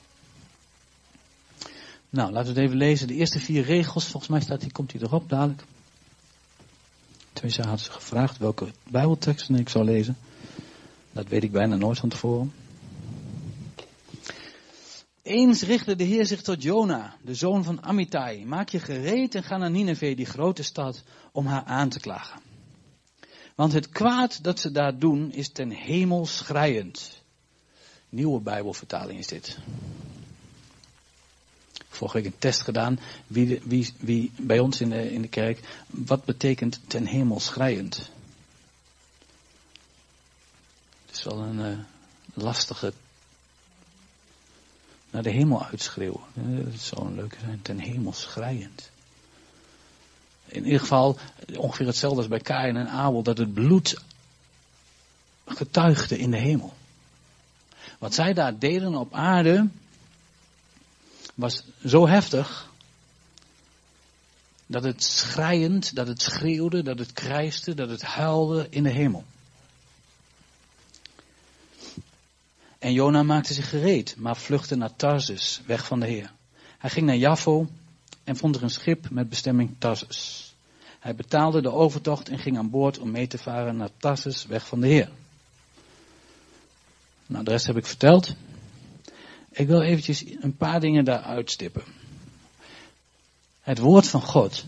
[2.15, 3.07] Nou, laten we het even lezen.
[3.07, 5.63] De eerste vier regels, volgens mij staat die, komt hij erop dadelijk.
[7.33, 10.17] Tenminste, hadden ze gevraagd welke bijbelteksten ik zou lezen.
[11.11, 12.53] Dat weet ik bijna nooit van tevoren.
[15.21, 18.45] Eens richtte de Heer zich tot Jona, de zoon van Amittai.
[18.45, 22.41] Maak je gereed en ga naar Nineveh, die grote stad, om haar aan te klagen.
[23.55, 27.23] Want het kwaad dat ze daar doen is ten hemel schrijend.
[28.09, 29.59] Nieuwe Bijbelvertaling is dit
[31.95, 32.99] vorige week een test gedaan.
[33.27, 35.59] Wie, wie, wie bij ons in de, in de kerk.
[35.87, 38.11] Wat betekent ten hemel schrijend?
[41.05, 41.77] Het is wel een uh,
[42.33, 42.93] lastige.
[45.09, 46.21] Naar de hemel uitschreeuwen.
[46.71, 47.61] Dat zou een leuke zijn.
[47.61, 48.89] Ten hemel schrijend.
[50.45, 51.17] In ieder geval
[51.57, 53.23] ongeveer hetzelfde als bij Kain en Abel.
[53.23, 54.01] Dat het bloed
[55.45, 56.73] getuigde in de hemel.
[57.99, 59.67] Wat zij daar deden op aarde
[61.35, 62.73] was zo heftig
[64.65, 69.23] dat het schrijend, dat het schreeuwde, dat het krijste, dat het huilde in de hemel.
[72.79, 76.31] En Jona maakte zich gereed, maar vluchtte naar Tarsus, weg van de Heer.
[76.77, 77.67] Hij ging naar Jaffo
[78.23, 80.53] en vond er een schip met bestemming Tarsus.
[80.99, 84.67] Hij betaalde de overtocht en ging aan boord om mee te varen naar Tarsus, weg
[84.67, 85.09] van de Heer.
[87.25, 88.35] Nou, de rest heb ik verteld.
[89.55, 91.83] Ik wil eventjes een paar dingen daar uitstippen.
[93.61, 94.65] Het woord van God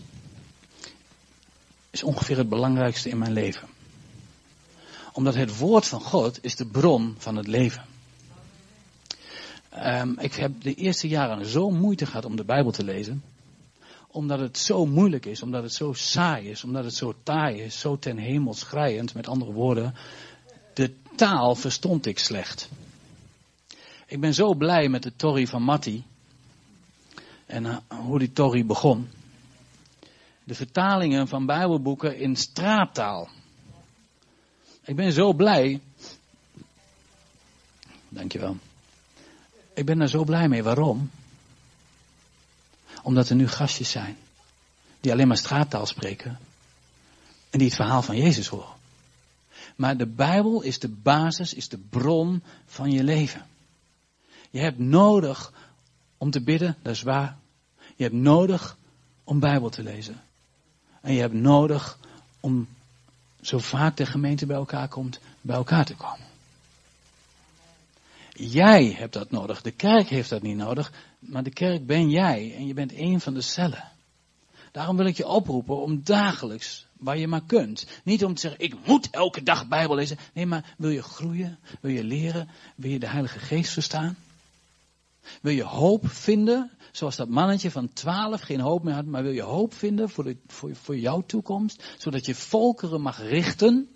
[1.90, 3.68] is ongeveer het belangrijkste in mijn leven.
[5.12, 7.84] Omdat het woord van God is de bron van het leven.
[9.76, 13.22] Um, ik heb de eerste jaren zo moeite gehad om de Bijbel te lezen.
[14.06, 17.80] Omdat het zo moeilijk is, omdat het zo saai is, omdat het zo taai is,
[17.80, 19.14] zo ten hemel schrijend.
[19.14, 19.94] Met andere woorden,
[20.74, 22.68] de taal verstond ik slecht.
[24.08, 26.04] Ik ben zo blij met de Torrie van Matti.
[27.46, 29.10] En uh, hoe die Torrie begon.
[30.44, 33.28] De vertalingen van Bijbelboeken in straattaal.
[34.84, 35.80] Ik ben zo blij.
[38.08, 38.56] Dankjewel.
[39.74, 40.62] Ik ben daar zo blij mee.
[40.62, 41.10] Waarom?
[43.02, 44.16] Omdat er nu gastjes zijn.
[45.00, 46.38] Die alleen maar straattaal spreken.
[47.50, 48.76] En die het verhaal van Jezus horen.
[49.76, 53.46] Maar de Bijbel is de basis, is de bron van je leven.
[54.50, 55.52] Je hebt nodig
[56.18, 57.36] om te bidden, dat is waar.
[57.96, 58.76] Je hebt nodig
[59.24, 60.20] om Bijbel te lezen.
[61.00, 61.98] En je hebt nodig
[62.40, 62.68] om
[63.40, 66.26] zo vaak de gemeente bij elkaar komt, bij elkaar te komen.
[68.32, 69.62] Jij hebt dat nodig.
[69.62, 70.92] De kerk heeft dat niet nodig.
[71.18, 72.54] Maar de kerk ben jij.
[72.56, 73.84] En je bent een van de cellen.
[74.72, 77.86] Daarom wil ik je oproepen om dagelijks, waar je maar kunt.
[78.04, 80.18] Niet om te zeggen, ik moet elke dag Bijbel lezen.
[80.32, 81.58] Nee, maar wil je groeien?
[81.80, 82.48] Wil je leren?
[82.74, 84.16] Wil je de Heilige Geest verstaan?
[85.42, 89.32] Wil je hoop vinden, zoals dat mannetje van twaalf geen hoop meer had, maar wil
[89.32, 93.88] je hoop vinden voor, de, voor, voor jouw toekomst, zodat je volkeren mag richten?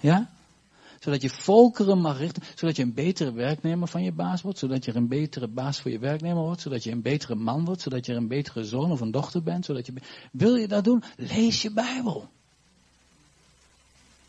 [0.00, 0.30] Ja?
[1.00, 4.84] Zodat je volkeren mag richten, zodat je een betere werknemer van je baas wordt, zodat
[4.84, 8.06] je een betere baas voor je werknemer wordt, zodat je een betere man wordt, zodat
[8.06, 9.92] je een betere zoon of een dochter bent, zodat je...
[10.32, 11.02] Wil je dat doen?
[11.16, 12.28] Lees je Bijbel.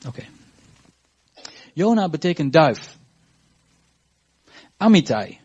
[0.07, 0.25] Oké.
[1.73, 2.96] Jona betekent duif.
[4.77, 5.39] Amitai,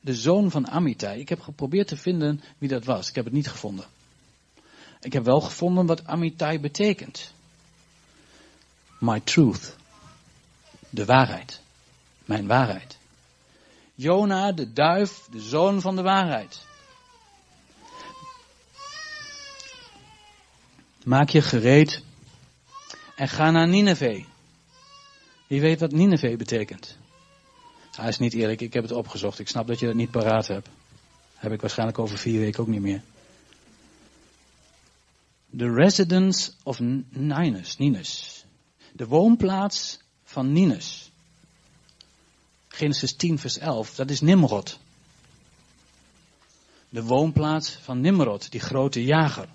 [0.00, 1.20] de zoon van Amitai.
[1.20, 3.08] Ik heb geprobeerd te vinden wie dat was.
[3.08, 3.84] Ik heb het niet gevonden.
[5.00, 7.32] Ik heb wel gevonden wat Amitai betekent.
[8.98, 9.76] My truth.
[10.90, 11.60] De waarheid.
[12.24, 12.98] Mijn waarheid.
[13.94, 16.64] Jona, de duif, de zoon van de waarheid.
[21.04, 22.02] Maak je gereed
[23.16, 24.24] en ga naar Nineveh.
[25.46, 26.98] Wie weet wat Nineveh betekent?
[28.00, 29.38] Hij is niet eerlijk, ik heb het opgezocht.
[29.38, 30.68] Ik snap dat je dat niet paraat hebt.
[31.34, 33.02] Heb ik waarschijnlijk over vier weken ook niet meer.
[35.56, 38.44] The residence of Ninus, Ninus.
[38.92, 41.10] De woonplaats van Ninus.
[42.68, 44.78] Genesis 10 vers 11, dat is Nimrod.
[46.88, 49.48] De woonplaats van Nimrod, die grote jager.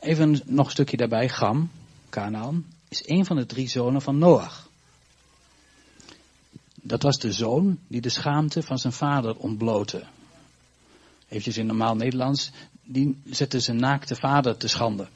[0.00, 1.70] Even nog een stukje daarbij, Gam,
[2.10, 4.68] Canaan, is een van de drie zonen van Noach.
[6.82, 10.04] Dat was de zoon die de schaamte van zijn vader ontblootte.
[11.28, 12.50] Eventjes in normaal Nederlands,
[12.82, 15.08] die zette zijn naakte vader te schande.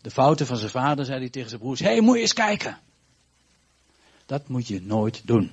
[0.00, 2.32] De fouten van zijn vader, zei hij tegen zijn broers, hé, hey, moet je eens
[2.32, 2.78] kijken.
[4.26, 5.50] Dat moet je nooit doen.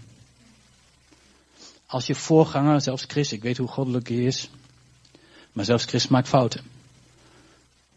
[1.86, 4.49] Als je voorganger, zelfs Chris, ik weet hoe goddelijk hij is,
[5.52, 6.63] maar zelfs Chris maakt fouten.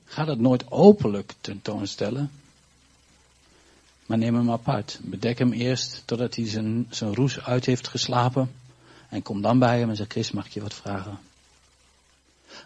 [0.06, 2.30] Ga dat nooit openlijk tentoonstellen.
[4.06, 4.98] Maar neem hem apart.
[5.02, 8.50] Bedek hem eerst totdat hij zijn, zijn roes uit heeft geslapen.
[9.08, 11.18] En kom dan bij hem en zeg, Chris, mag ik je wat vragen?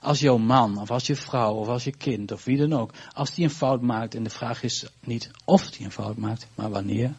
[0.00, 2.92] Als jouw man, of als je vrouw, of als je kind, of wie dan ook,
[3.12, 6.46] als die een fout maakt, en de vraag is niet of die een fout maakt,
[6.54, 7.14] maar wanneer.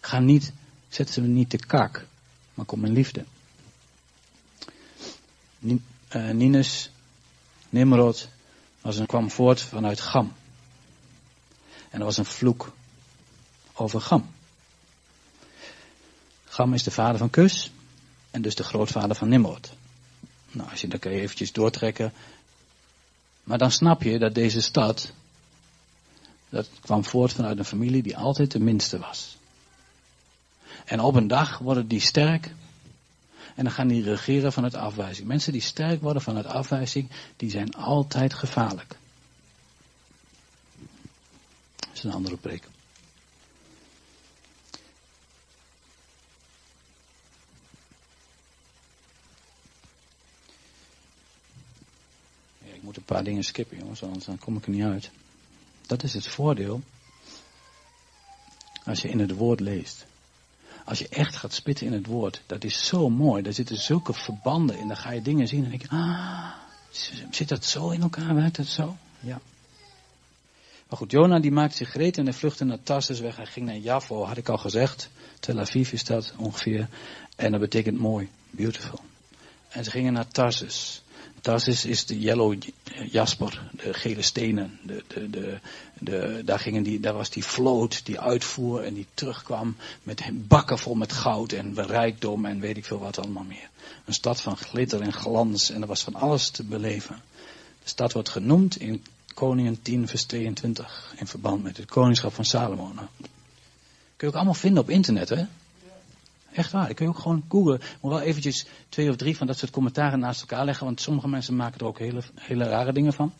[0.00, 0.52] Ga niet,
[0.88, 2.06] zet ze niet te kak,
[2.54, 3.24] maar kom in liefde.
[6.08, 6.90] Eh, Ninus,
[7.68, 8.28] Nimrod,
[8.80, 10.32] was een, kwam voort vanuit Gam.
[11.90, 12.72] En er was een vloek
[13.72, 14.30] over Gam.
[16.44, 17.70] Gam is de vader van Kus
[18.30, 19.72] en dus de grootvader van Nimrod.
[20.52, 22.12] Nou, als je dat kan je eventjes doortrekken.
[23.44, 25.12] Maar dan snap je dat deze stad,
[26.48, 29.36] dat kwam voort vanuit een familie die altijd de minste was.
[30.84, 32.54] En op een dag worden die sterk
[33.56, 35.28] en dan gaan die regeren vanuit afwijzing.
[35.28, 38.96] Mensen die sterk worden vanuit afwijzing, die zijn altijd gevaarlijk.
[41.76, 42.64] Dat is een andere preek.
[52.58, 55.10] Ik moet een paar dingen skippen, jongens, anders dan kom ik er niet uit.
[55.86, 56.82] Dat is het voordeel
[58.84, 60.06] als je in het woord leest.
[60.84, 63.42] Als je echt gaat spitten in het woord, dat is zo mooi.
[63.42, 64.88] Daar zitten zulke verbanden in.
[64.88, 66.50] Dan ga je dingen zien en denk je, ah,
[67.30, 68.34] zit dat zo in elkaar?
[68.34, 68.96] Werkt dat zo?
[69.20, 69.40] Ja.
[70.88, 73.36] Maar goed, Jona die maakte zich gereed en hij vluchtte naar Tarsus weg.
[73.36, 75.10] Hij ging naar Javo, had ik al gezegd.
[75.40, 76.88] Tel Aviv is dat ongeveer.
[77.36, 79.00] En dat betekent mooi, beautiful.
[79.68, 81.02] En ze gingen naar Tarsus.
[81.40, 82.54] Tarsus is de yellow
[83.10, 84.78] jasper, de gele stenen.
[84.82, 85.58] De, de, de,
[85.98, 90.78] de, daar, gingen die, daar was die vloot die uitvoer en die terugkwam met bakken
[90.78, 93.68] vol met goud en rijkdom en weet ik veel wat allemaal meer.
[94.04, 97.22] Een stad van glitter en glans en er was van alles te beleven.
[97.82, 99.04] De stad wordt genoemd in
[99.34, 102.92] Koningen 10 vers 22 in verband met het koningschap van Salomo.
[102.94, 103.28] Nou, kun
[104.16, 105.44] je ook allemaal vinden op internet hè.
[106.52, 107.80] Echt waar, ik kun je ook gewoon googlen.
[108.00, 111.28] Moet wel eventjes twee of drie van dat soort commentaren naast elkaar leggen, want sommige
[111.28, 113.32] mensen maken er ook hele, hele rare dingen van.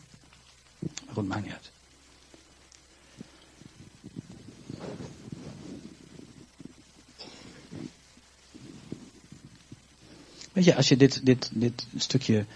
[0.79, 1.70] Maar goed, maakt niet uit.
[10.53, 12.46] Weet je, als je dit, dit, dit stukje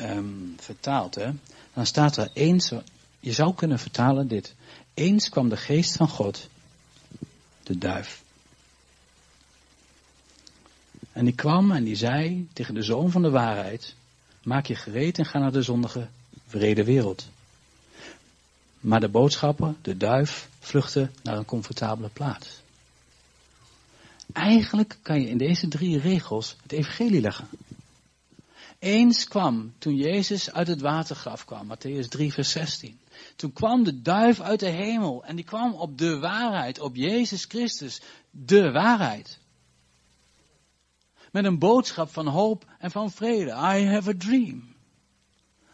[0.00, 1.30] um, vertaalt, hè,
[1.74, 2.72] dan staat er eens,
[3.20, 4.54] je zou kunnen vertalen dit.
[4.94, 6.48] Eens kwam de geest van God,
[7.62, 8.23] de duif,
[11.14, 13.94] en die kwam en die zei tegen de zoon van de waarheid,
[14.42, 16.08] maak je gereed en ga naar de zondige,
[16.46, 17.28] vrede wereld.
[18.80, 22.62] Maar de boodschapper, de duif, vluchtte naar een comfortabele plaats.
[24.32, 27.48] Eigenlijk kan je in deze drie regels het evangelie leggen.
[28.78, 32.98] Eens kwam, toen Jezus uit het watergraf kwam, Matthäus 3, vers 16.
[33.36, 37.44] Toen kwam de duif uit de hemel en die kwam op de waarheid, op Jezus
[37.44, 38.00] Christus,
[38.30, 39.38] de waarheid.
[41.34, 43.50] Met een boodschap van hoop en van vrede.
[43.50, 44.74] I have a dream.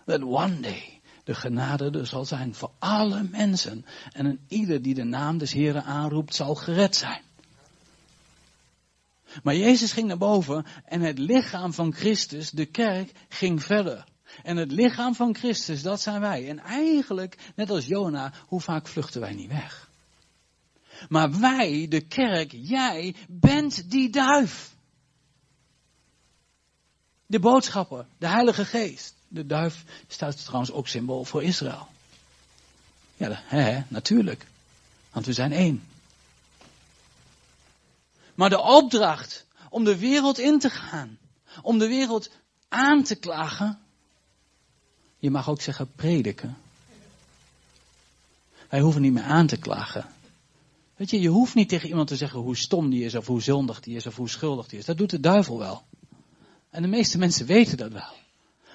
[0.04, 3.84] That one day de genade er zal zijn voor alle mensen.
[4.12, 7.22] En een ieder die de naam des Heren aanroept zal gered zijn.
[9.42, 14.04] Maar Jezus ging naar boven en het lichaam van Christus, de kerk, ging verder.
[14.42, 16.48] En het lichaam van Christus, dat zijn wij.
[16.48, 19.90] En eigenlijk, net als Jona, hoe vaak vluchten wij niet weg?
[21.08, 24.78] Maar wij, de kerk, jij bent die duif.
[27.30, 29.14] De boodschapper, de Heilige Geest.
[29.28, 31.88] De duif staat trouwens ook symbool voor Israël.
[33.16, 34.46] Ja, hè, natuurlijk.
[35.12, 35.82] Want we zijn één.
[38.34, 41.18] Maar de opdracht om de wereld in te gaan,
[41.62, 42.30] om de wereld
[42.68, 43.78] aan te klagen,
[45.18, 46.56] je mag ook zeggen prediken.
[48.68, 50.06] Wij hoeven niet meer aan te klagen.
[50.96, 53.42] Weet je, je hoeft niet tegen iemand te zeggen hoe stom die is, of hoe
[53.42, 54.84] zondig die is, of hoe schuldig die is.
[54.84, 55.82] Dat doet de duivel wel.
[56.70, 58.18] En de meeste mensen weten dat wel.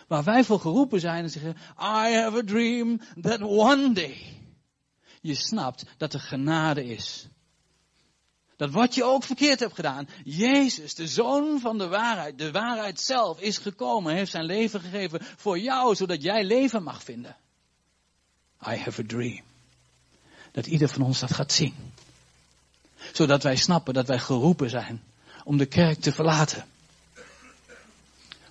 [0.08, 4.18] Waar wij voor geroepen zijn en zeggen, I have a dream that one day.
[5.22, 7.28] Je snapt dat er genade is.
[8.58, 13.00] Dat wat je ook verkeerd hebt gedaan, Jezus, de zoon van de waarheid, de waarheid
[13.00, 17.36] zelf, is gekomen, heeft zijn leven gegeven voor jou, zodat jij leven mag vinden.
[18.68, 19.42] I have a dream.
[20.52, 21.76] Dat ieder van ons dat gaat zien.
[23.14, 25.04] Zodat wij snappen dat wij geroepen zijn
[25.44, 26.66] om de kerk te verlaten.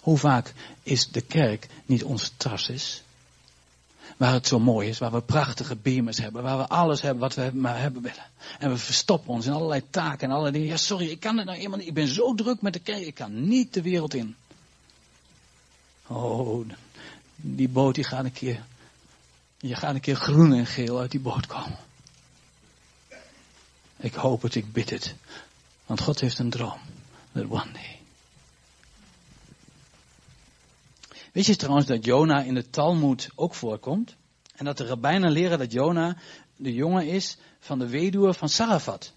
[0.05, 0.53] Hoe vaak
[0.83, 3.03] is de kerk niet ons trasis?
[4.17, 7.35] Waar het zo mooi is, waar we prachtige beamers hebben, waar we alles hebben wat
[7.35, 8.25] we maar hebben willen.
[8.59, 10.69] En we verstoppen ons in allerlei taken en allerlei dingen.
[10.69, 11.89] Ja, sorry, ik kan het nou helemaal niet.
[11.89, 14.37] Ik ben zo druk met de kerk, ik kan niet de wereld in.
[16.07, 16.67] Oh,
[17.37, 18.65] die boot die gaat een keer,
[19.59, 21.79] je gaat een keer groen en geel uit die boot komen.
[23.97, 25.15] Ik hoop het, ik bid het.
[25.87, 26.79] Want God heeft een droom.
[27.33, 27.94] That one day.
[31.35, 34.17] Weet je trouwens dat Jona in de Talmud ook voorkomt?
[34.55, 36.17] En dat de rabbijnen leren dat Jona
[36.57, 39.13] de jongen is van de weduwe van Sarafat.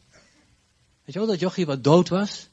[1.04, 2.48] Weet je wel, dat jochie wat dood was?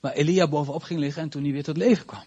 [0.00, 2.24] Waar Elia bovenop ging liggen en toen hij weer tot leven kwam.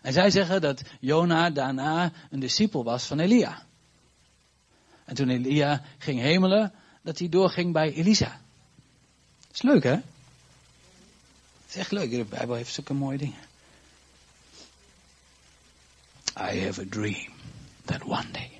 [0.00, 3.62] En zij zeggen dat Jona daarna een discipel was van Elia.
[5.04, 6.72] En toen Elia ging hemelen,
[7.02, 8.40] dat hij doorging bij Elisa.
[9.40, 9.94] Dat is leuk hè?
[9.94, 12.10] Dat is echt leuk.
[12.10, 13.50] De Bijbel heeft zulke mooie dingen.
[16.36, 17.32] I have a dream
[17.84, 18.50] that one day.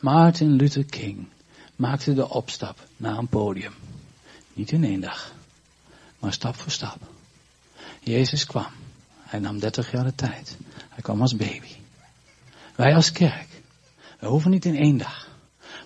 [0.00, 1.28] Martin Luther King
[1.76, 3.72] maakte de opstap naar een podium.
[4.52, 5.32] Niet in één dag,
[6.18, 6.98] maar stap voor stap.
[8.00, 8.72] Jezus kwam.
[9.20, 10.56] Hij nam 30 jaar de tijd.
[10.88, 11.72] Hij kwam als baby.
[12.76, 13.48] Wij als kerk,
[14.18, 15.28] we hoeven niet in één dag,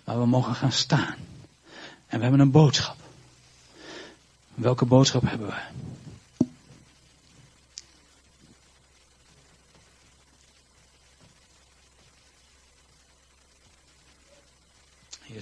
[0.04, 1.16] maar we mogen gaan staan.
[2.06, 2.96] En we hebben een boodschap.
[4.54, 5.62] Welke boodschap hebben we?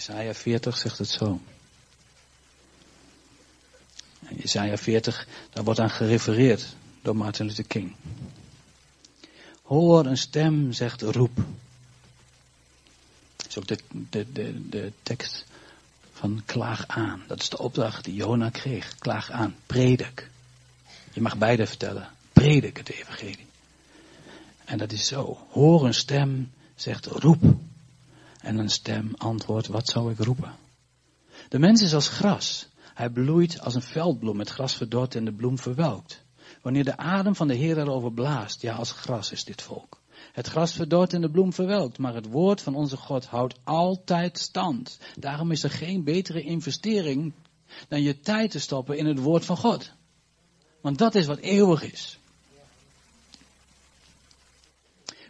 [0.07, 1.41] Jesaja 40 zegt het zo.
[4.37, 7.95] Jesaja 40, daar wordt aan gerefereerd door Martin Luther King.
[9.63, 11.37] Hoor een stem, zegt roep.
[13.37, 13.79] Dat is ook de,
[14.11, 15.45] de, de, de tekst
[16.13, 17.25] van klaag aan.
[17.27, 18.99] Dat is de opdracht die Jona kreeg.
[18.99, 20.31] Klaag aan, predik.
[21.13, 22.11] Je mag beide vertellen.
[22.33, 23.47] Predik het evangelie.
[24.65, 25.47] En dat is zo.
[25.51, 27.43] Hoor een stem, zegt roep.
[28.43, 30.55] En een stem antwoordt, wat zou ik roepen?
[31.49, 32.69] De mens is als gras.
[32.95, 36.25] Hij bloeit als een veldbloem, het gras verdort en de bloem verwelkt.
[36.63, 40.01] Wanneer de adem van de Heer erover blaast, ja, als gras is dit volk.
[40.33, 44.39] Het gras verdort en de bloem verwelkt, maar het woord van onze God houdt altijd
[44.39, 44.99] stand.
[45.19, 47.33] Daarom is er geen betere investering
[47.89, 49.93] dan je tijd te stoppen in het woord van God.
[50.81, 52.19] Want dat is wat eeuwig is.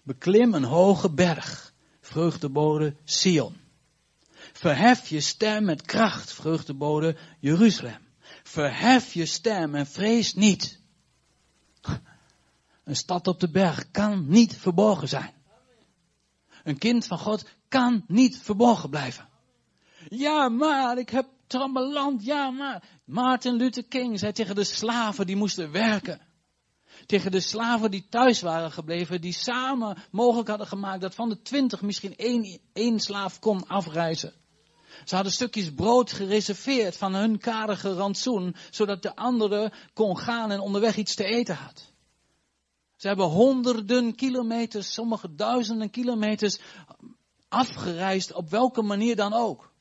[0.03, 1.72] Beklim een hoge berg
[2.13, 3.57] vreugdebode Sion.
[4.53, 8.01] Verhef je stem met kracht, vreugdebode Jeruzalem.
[8.43, 10.81] Verhef je stem en vrees niet.
[12.85, 15.33] Een stad op de berg kan niet verborgen zijn.
[16.65, 19.29] Een kind van God kan niet verborgen blijven.
[20.09, 22.83] Ja, maar ik heb trammeland, ja, maar.
[23.05, 26.21] Martin Luther King zei tegen de slaven die moesten werken
[27.07, 31.43] tegen de slaven die thuis waren gebleven, die samen mogelijk hadden gemaakt dat van de
[31.43, 34.33] twintig misschien één, één slaaf kon afreizen.
[35.05, 40.61] Ze hadden stukjes brood gereserveerd van hun karige rantsoen, zodat de andere kon gaan en
[40.61, 41.93] onderweg iets te eten had.
[42.97, 46.59] Ze hebben honderden kilometers, sommige duizenden kilometers
[47.49, 49.72] afgereisd, op welke manier dan ook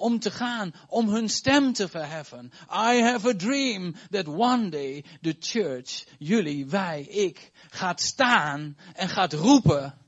[0.00, 2.52] om te gaan, om hun stem te verheffen.
[2.70, 9.08] I have a dream that one day the church, jullie, wij, ik, gaat staan en
[9.08, 9.98] gaat roepen.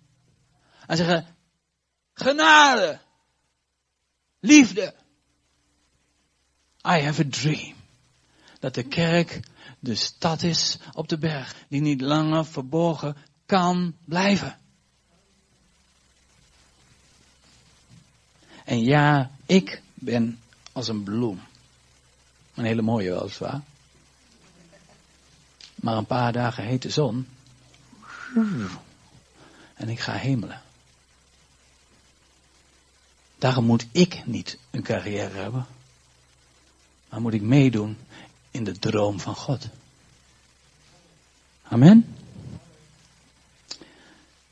[0.86, 1.26] En zeggen,
[2.14, 3.00] genade,
[4.40, 4.94] liefde.
[6.84, 7.74] I have a dream.
[8.58, 9.40] Dat de kerk
[9.78, 13.16] de stad is op de berg, die niet langer verborgen
[13.46, 14.58] kan blijven.
[18.64, 20.38] En ja, ik ben
[20.72, 21.40] als een bloem.
[22.54, 23.60] Een hele mooie weliswaar.
[25.74, 27.28] Maar een paar dagen hete zon.
[29.74, 30.62] En ik ga hemelen.
[33.38, 35.66] Daarom moet ik niet een carrière hebben.
[37.08, 37.96] Maar moet ik meedoen
[38.50, 39.68] in de droom van God.
[41.62, 42.16] Amen.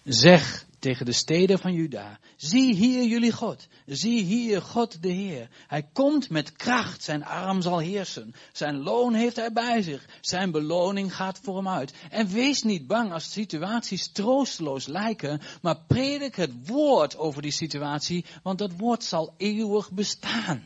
[0.04, 5.48] Zeg tegen de steden van Juda, zie hier jullie God, zie hier God de Heer.
[5.66, 10.50] Hij komt met kracht, zijn arm zal heersen, zijn loon heeft hij bij zich, zijn
[10.50, 11.92] beloning gaat voor hem uit.
[12.10, 18.24] En wees niet bang als situaties troosteloos lijken, maar predik het woord over die situatie,
[18.42, 20.64] want dat woord zal eeuwig bestaan.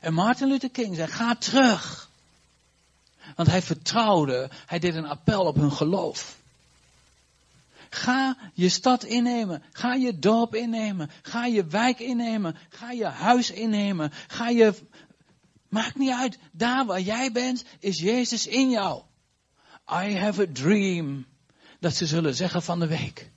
[0.00, 2.10] En Martin Luther King zei, ga terug.
[3.36, 6.39] Want hij vertrouwde, hij deed een appel op hun geloof.
[7.90, 9.62] Ga je stad innemen.
[9.72, 11.10] Ga je dorp innemen.
[11.22, 12.56] Ga je wijk innemen.
[12.68, 14.12] Ga je huis innemen.
[14.26, 14.74] Ga je.
[15.68, 16.38] Maakt niet uit.
[16.52, 19.02] Daar waar jij bent, is Jezus in jou.
[19.88, 21.26] I have a dream.
[21.80, 23.30] Dat ze zullen zeggen van de week.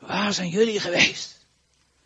[0.00, 1.46] Waar zijn jullie geweest?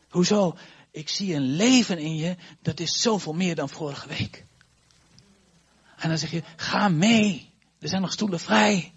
[0.08, 0.56] Hoezo?
[0.90, 4.44] Ik zie een leven in je, dat is zoveel meer dan vorige week.
[5.96, 7.50] En dan zeg je, ga mee.
[7.78, 8.92] Er zijn nog stoelen vrij.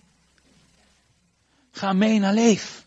[1.74, 2.86] Ga mee naar leef.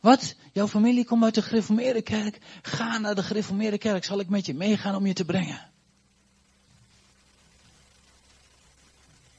[0.00, 0.34] Wat?
[0.52, 2.38] Jouw familie komt uit de gereformeerde kerk.
[2.62, 4.04] Ga naar de gereformeerde kerk.
[4.04, 5.56] Zal ik met je meegaan om je te brengen?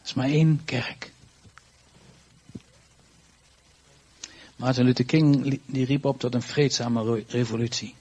[0.01, 1.11] Er is maar één kerk.
[4.55, 7.95] Martin Luther King die riep op tot een vreedzame revolutie.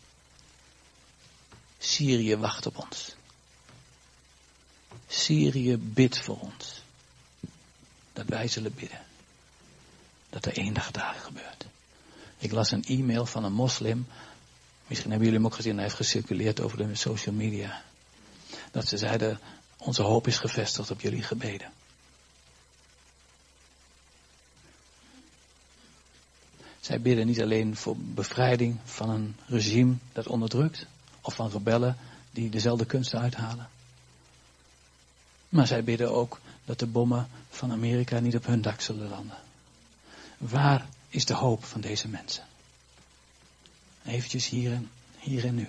[1.79, 3.15] Syrië wacht op ons.
[5.09, 6.76] Syrië bidt voor ons.
[8.17, 9.01] Dat wij zullen bidden.
[10.31, 11.67] Dat er één dag daar gebeurt.
[12.39, 14.07] Ik las een e-mail van een moslim.
[14.87, 15.75] Misschien hebben jullie hem ook gezien.
[15.75, 17.83] Hij heeft gecirculeerd over de social media.
[18.71, 19.41] Dat ze zeiden,
[19.77, 21.73] onze hoop is gevestigd op jullie gebeden.
[26.81, 30.87] Zij bidden niet alleen voor bevrijding van een regime dat onderdrukt.
[31.21, 31.97] Of van rebellen
[32.31, 33.69] die dezelfde kunsten uithalen.
[35.49, 39.39] Maar zij bidden ook dat de bommen van Amerika niet op hun dak zullen landen.
[40.39, 42.45] Waar is de hoop van deze mensen?
[44.05, 45.69] Eventjes hier en, hier en nu.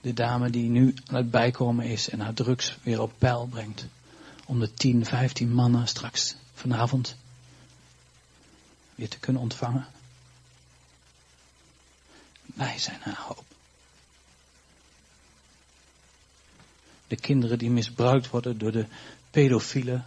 [0.00, 3.86] De dame die nu aan het bijkomen is en haar drugs weer op peil brengt.
[4.46, 7.16] Om de 10, 15 mannen straks vanavond
[8.94, 9.86] weer te kunnen ontvangen.
[12.44, 13.44] Wij zijn haar hoop.
[17.06, 18.86] De kinderen die misbruikt worden door de
[19.30, 20.06] pedofielen.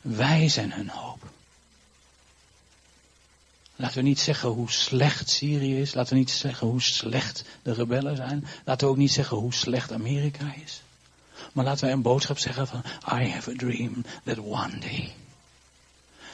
[0.00, 1.30] Wij zijn hun hoop.
[3.76, 5.94] Laten we niet zeggen hoe slecht Syrië is.
[5.94, 8.46] Laten we niet zeggen hoe slecht de rebellen zijn.
[8.64, 10.82] Laten we ook niet zeggen hoe slecht Amerika is.
[11.52, 12.82] Maar laten we een boodschap zeggen van
[13.20, 15.14] I have a dream that one day.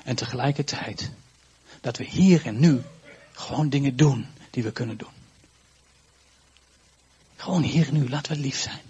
[0.05, 1.11] En tegelijkertijd
[1.81, 2.83] dat we hier en nu
[3.33, 5.15] gewoon dingen doen die we kunnen doen.
[7.37, 8.81] Gewoon hier en nu, laten we lief zijn.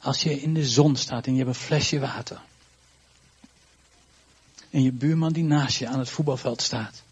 [0.00, 2.40] Als je in de zon staat en je hebt een flesje water.
[4.70, 7.02] En je buurman die naast je aan het voetbalveld staat.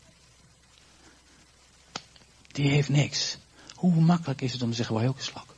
[2.52, 3.36] Die heeft niks.
[3.74, 5.54] Hoe makkelijk is het om te zeggen, wij ook een slok?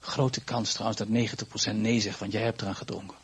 [0.00, 1.08] Grote kans trouwens dat
[1.72, 3.16] 90% nee zegt, want jij hebt eraan gedronken.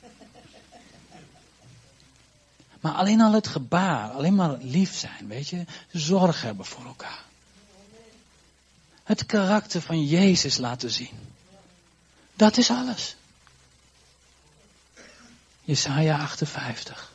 [2.80, 7.24] Maar alleen al het gebaar, alleen maar lief zijn, weet je, zorg hebben voor elkaar.
[9.02, 11.36] Het karakter van Jezus laten zien.
[12.38, 13.16] Dat is alles.
[15.64, 17.12] Jesaja 58.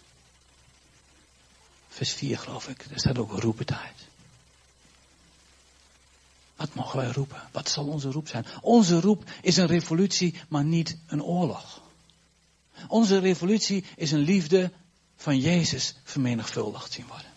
[1.90, 2.90] Vers 4 geloof ik.
[2.90, 3.96] Daar staat ook roepentijd.
[6.56, 7.42] Wat mogen wij roepen?
[7.52, 8.46] Wat zal onze roep zijn?
[8.62, 11.82] Onze roep is een revolutie, maar niet een oorlog.
[12.88, 14.72] Onze revolutie is een liefde
[15.16, 17.32] van Jezus vermenigvuldigd zien worden.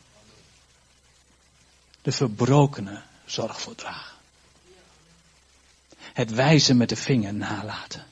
[2.03, 4.16] De verbrokene zorg voor dragen.
[6.17, 8.05] Het wijzen met de vinger nalaten.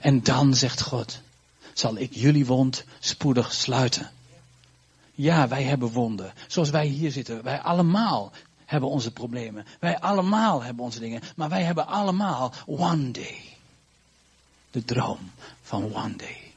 [0.00, 1.20] En dan, zegt God,
[1.72, 4.10] zal ik jullie wond spoedig sluiten.
[5.14, 6.32] Ja, wij hebben wonden.
[6.46, 7.42] Zoals wij hier zitten.
[7.42, 8.32] Wij allemaal
[8.64, 9.66] hebben onze problemen.
[9.80, 11.22] Wij allemaal hebben onze dingen.
[11.36, 13.44] Maar wij hebben allemaal one day.
[14.70, 15.30] De droom
[15.62, 16.52] van one day.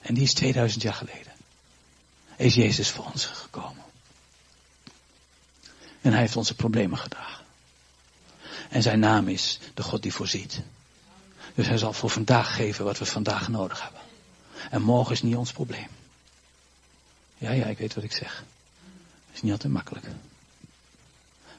[0.00, 1.32] En die is 2000 jaar geleden.
[2.36, 3.84] Is Jezus voor ons gekomen.
[6.06, 7.44] En hij heeft onze problemen gedragen.
[8.70, 10.60] En zijn naam is de God die voorziet.
[11.54, 14.00] Dus hij zal voor vandaag geven wat we vandaag nodig hebben.
[14.70, 15.88] En morgen is niet ons probleem.
[17.38, 18.44] Ja, ja, ik weet wat ik zeg.
[19.26, 20.06] Het is niet altijd makkelijk.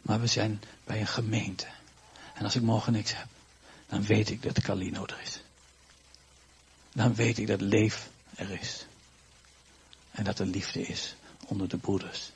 [0.02, 1.68] Maar we zijn bij een gemeente.
[2.34, 3.28] En als ik morgen niks heb,
[3.88, 5.42] dan weet ik dat de Calino er is.
[6.94, 8.86] Dan weet ik dat leef er is.
[10.12, 12.32] En dat er liefde is onder de broeders.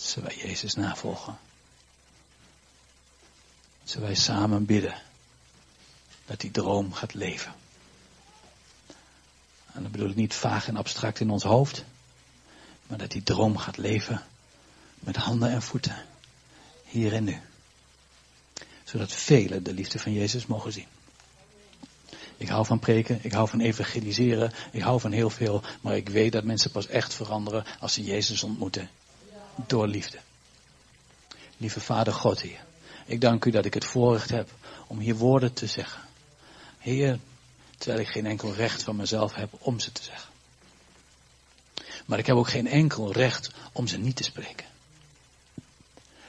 [0.00, 1.38] Zullen wij Jezus navolgen?
[3.84, 5.02] Zullen wij samen bidden
[6.26, 7.54] dat die droom gaat leven?
[9.72, 11.84] En dan bedoel ik niet vaag en abstract in ons hoofd,
[12.86, 14.22] maar dat die droom gaat leven
[14.98, 16.04] met handen en voeten,
[16.84, 17.40] hier en nu.
[18.84, 20.86] Zodat velen de liefde van Jezus mogen zien.
[22.36, 26.08] Ik hou van preken, ik hou van evangeliseren, ik hou van heel veel, maar ik
[26.08, 28.90] weet dat mensen pas echt veranderen als ze Jezus ontmoeten.
[29.54, 30.18] Door liefde.
[31.56, 32.64] Lieve Vader God hier,
[33.06, 34.50] ik dank u dat ik het voorrecht heb
[34.86, 36.02] om hier woorden te zeggen.
[36.78, 37.18] Heer,
[37.78, 40.30] terwijl ik geen enkel recht van mezelf heb om ze te zeggen.
[42.06, 44.66] Maar ik heb ook geen enkel recht om ze niet te spreken.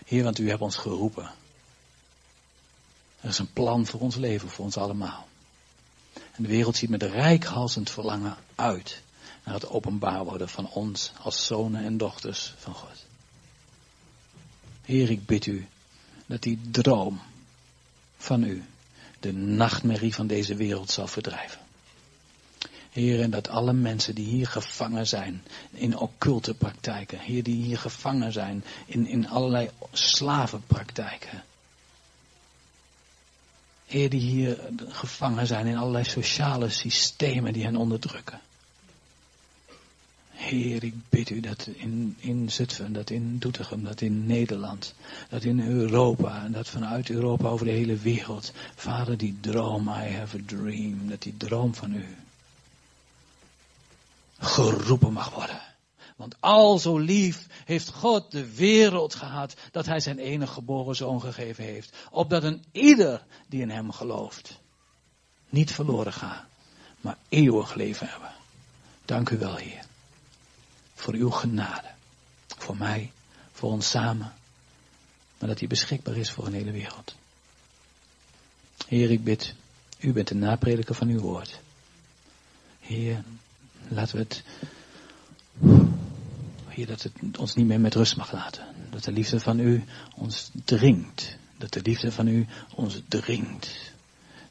[0.06, 1.32] Heer, want u hebt ons geroepen.
[3.20, 5.28] Er is een plan voor ons leven, voor ons allemaal.
[6.14, 9.02] En de wereld ziet met rijkhalsend verlangen uit
[9.44, 13.06] naar het openbaar worden van ons als zonen en dochters van God.
[14.92, 15.68] Heer, ik bid u
[16.26, 17.22] dat die droom
[18.18, 18.64] van u
[19.20, 21.60] de nachtmerrie van deze wereld zal verdrijven.
[22.90, 27.78] Heer, en dat alle mensen die hier gevangen zijn in occulte praktijken, Heer, die hier
[27.78, 31.44] gevangen zijn in, in allerlei slavenpraktijken,
[33.86, 38.42] Heer, die hier gevangen zijn in allerlei sociale systemen die hen onderdrukken.
[40.42, 44.94] Heer, ik bid u dat in, in Zutphen, dat in Doetinchem, dat in Nederland,
[45.30, 48.52] dat in Europa en dat vanuit Europa over de hele wereld.
[48.76, 52.06] Vader, die droom, I have a dream, dat die droom van u
[54.40, 55.62] geroepen mag worden.
[56.16, 61.22] Want al zo lief heeft God de wereld gehad dat hij zijn enige geboren zoon
[61.22, 61.98] gegeven heeft.
[62.12, 64.60] Opdat een ieder die in hem gelooft
[65.50, 66.44] niet verloren gaat,
[67.02, 68.32] maar eeuwig leven hebben.
[69.06, 69.90] Dank u wel, Heer.
[71.02, 71.88] Voor uw genade.
[72.48, 73.12] Voor mij,
[73.52, 74.34] voor ons samen.
[75.40, 77.16] Maar dat die beschikbaar is voor een hele wereld.
[78.88, 79.56] Heer, ik bid,
[80.00, 81.60] u bent de naprediker van uw woord.
[82.80, 83.24] Heer,
[83.88, 84.44] laten we het
[86.68, 88.66] Heer, dat het ons niet meer met rust mag laten.
[88.90, 89.84] Dat de liefde van u
[90.16, 91.38] ons dringt.
[91.58, 93.94] Dat de liefde van u ons dringt.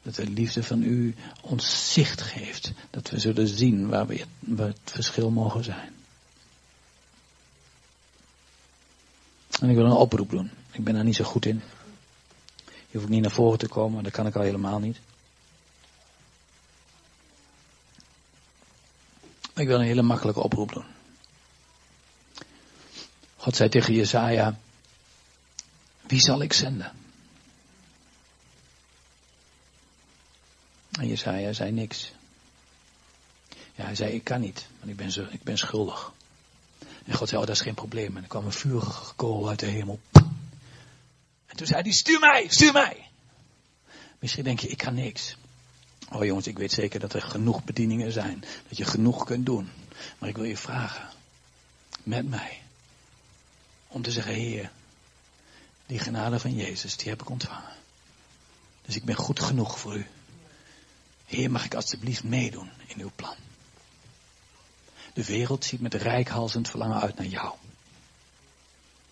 [0.01, 2.71] Dat de liefde van u ons zicht geeft.
[2.89, 4.25] Dat we zullen zien waar, we,
[4.55, 5.99] het verschil mogen zijn.
[9.59, 10.51] En ik wil een oproep doen.
[10.71, 11.61] Ik ben daar niet zo goed in.
[12.89, 14.97] Je hoeft niet naar voren te komen, dat kan ik al helemaal niet.
[19.55, 20.85] Ik wil een hele makkelijke oproep doen.
[23.37, 24.59] God zei tegen Jezaja,
[26.01, 26.91] wie zal ik zenden?
[30.91, 32.11] En Jezaja zei niks.
[33.75, 36.11] Ja, hij zei, ik kan niet, want ik ben, ik ben schuldig.
[37.05, 38.17] En God zei, oh, dat is geen probleem.
[38.17, 39.99] En er kwam een vurige kool uit de hemel.
[41.45, 43.09] En toen zei hij, stuur mij, stuur mij.
[44.19, 45.35] Misschien denk je, ik kan niks.
[46.11, 48.43] Oh jongens, ik weet zeker dat er genoeg bedieningen zijn.
[48.67, 49.69] Dat je genoeg kunt doen.
[50.17, 51.09] Maar ik wil je vragen.
[52.03, 52.61] Met mij.
[53.87, 54.71] Om te zeggen, Heer,
[55.85, 57.73] die genade van Jezus, die heb ik ontvangen.
[58.85, 60.05] Dus ik ben goed genoeg voor u.
[61.25, 63.35] Heer, mag ik alstublieft meedoen in uw plan.
[65.13, 67.55] De wereld ziet met rijkhalsend verlangen uit naar jou.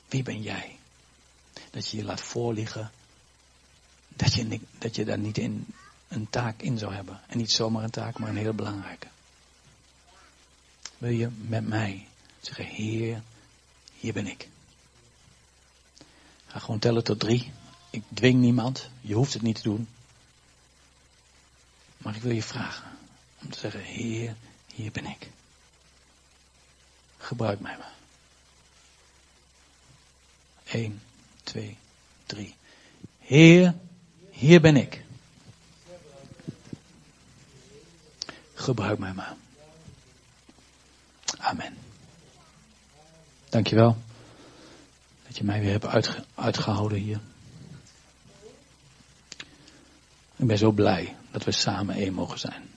[0.07, 0.77] Wie ben jij?
[1.71, 2.91] Dat je je laat voorliggen.
[4.07, 5.65] Dat je, dat je daar niet in
[6.07, 7.21] een taak in zou hebben.
[7.27, 9.07] En niet zomaar een taak, maar een heel belangrijke.
[10.97, 12.07] Wil je met mij
[12.39, 13.21] zeggen, Heer,
[13.99, 14.49] hier ben ik.
[16.47, 17.51] Ga gewoon tellen tot drie.
[17.89, 18.89] Ik dwing niemand.
[19.01, 19.87] Je hoeft het niet te doen.
[21.97, 22.97] Maar ik wil je vragen
[23.41, 24.35] om te zeggen, Heer,
[24.73, 25.29] hier ben ik.
[27.29, 27.93] Gebruik mij maar.
[30.63, 31.01] 1,
[31.43, 31.77] 2,
[32.25, 32.55] 3.
[33.19, 33.75] Heer,
[34.31, 35.03] hier ben ik.
[38.53, 39.35] Gebruik mij maar.
[41.37, 41.77] Amen.
[43.49, 43.97] Dankjewel.
[45.27, 47.19] Dat je mij weer hebt uitgehouden hier.
[50.35, 52.69] Ik ben zo blij dat we samen één mogen zijn.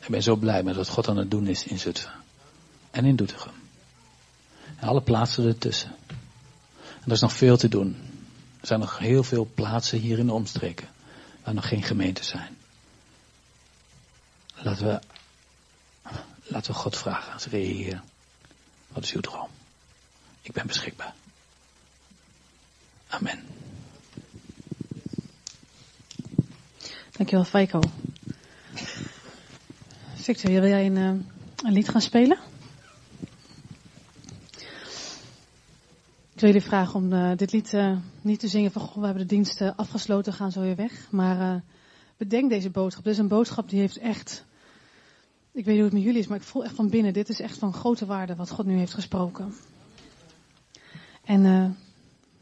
[0.00, 2.12] Ik ben zo blij met wat God aan het doen is in Zutphen.
[2.90, 3.61] En in Doetinchem.
[4.82, 5.94] En alle plaatsen ertussen.
[6.78, 7.96] En er is nog veel te doen.
[8.60, 10.88] Er zijn nog heel veel plaatsen hier in de omstreken.
[11.44, 12.56] Waar nog geen gemeenten zijn.
[14.54, 15.00] Laten we,
[16.42, 17.40] laten we God vragen.
[17.40, 18.02] Zeg, Heer,
[18.88, 19.48] wat is uw droom?
[20.42, 21.14] Ik ben beschikbaar.
[23.08, 23.46] Amen.
[27.10, 27.80] Dankjewel, Feiko.
[30.14, 31.24] Victor, wil jij een, uh,
[31.64, 32.38] een lied gaan spelen?
[36.46, 39.34] Jullie vragen om uh, dit lied uh, niet te zingen van, goh, we hebben de
[39.34, 41.10] dienst afgesloten, gaan zo weer weg.
[41.10, 41.62] Maar
[42.16, 43.04] bedenk deze boodschap.
[43.04, 44.44] Dit is een boodschap die heeft echt,
[45.52, 47.28] ik weet niet hoe het met jullie is, maar ik voel echt van binnen, dit
[47.28, 49.54] is echt van grote waarde wat God nu heeft gesproken.
[51.24, 51.76] En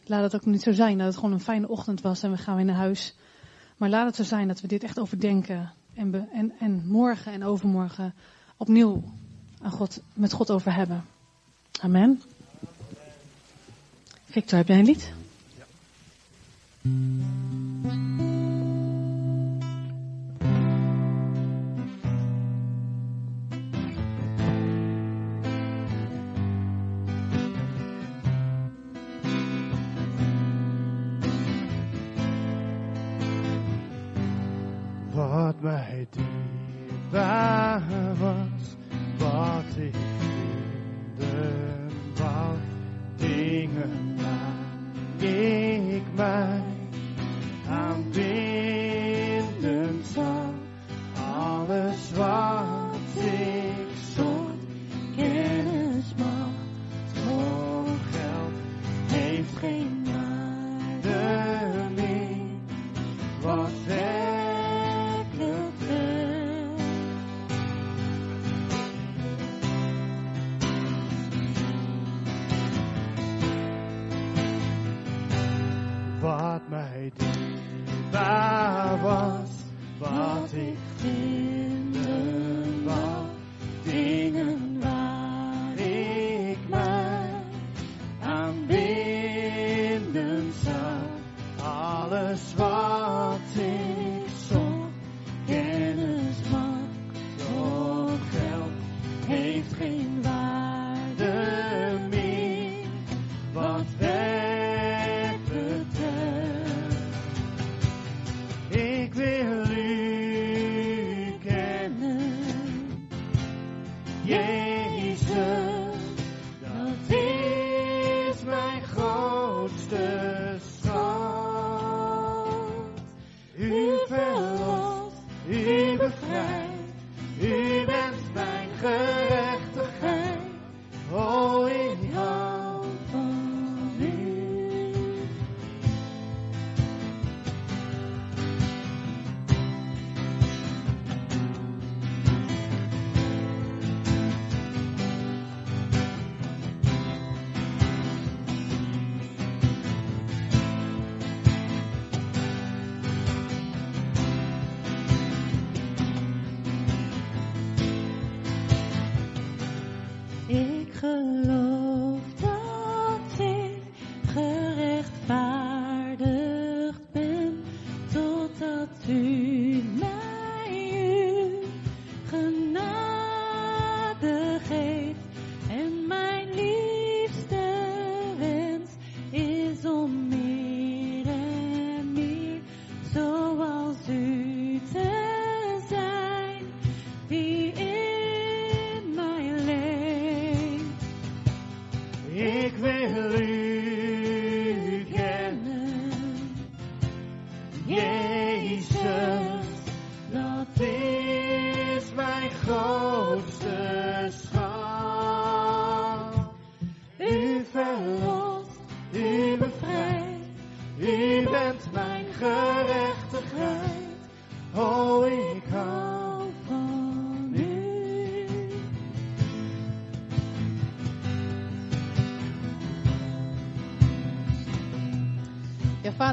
[0.04, 2.36] laat het ook niet zo zijn dat het gewoon een fijne ochtend was en we
[2.36, 3.14] gaan weer naar huis.
[3.76, 7.44] Maar laat het zo zijn dat we dit echt overdenken en, en, en morgen en
[7.44, 8.14] overmorgen
[8.56, 9.04] opnieuw
[9.62, 11.04] aan God, met God over hebben.
[11.80, 12.22] Amen.
[14.30, 15.12] Victor, heb jij een lied?
[15.56, 15.64] Ja.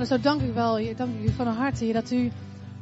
[0.07, 0.95] Zo dank u wel.
[0.95, 2.31] Dank u van harte, Heer, dat u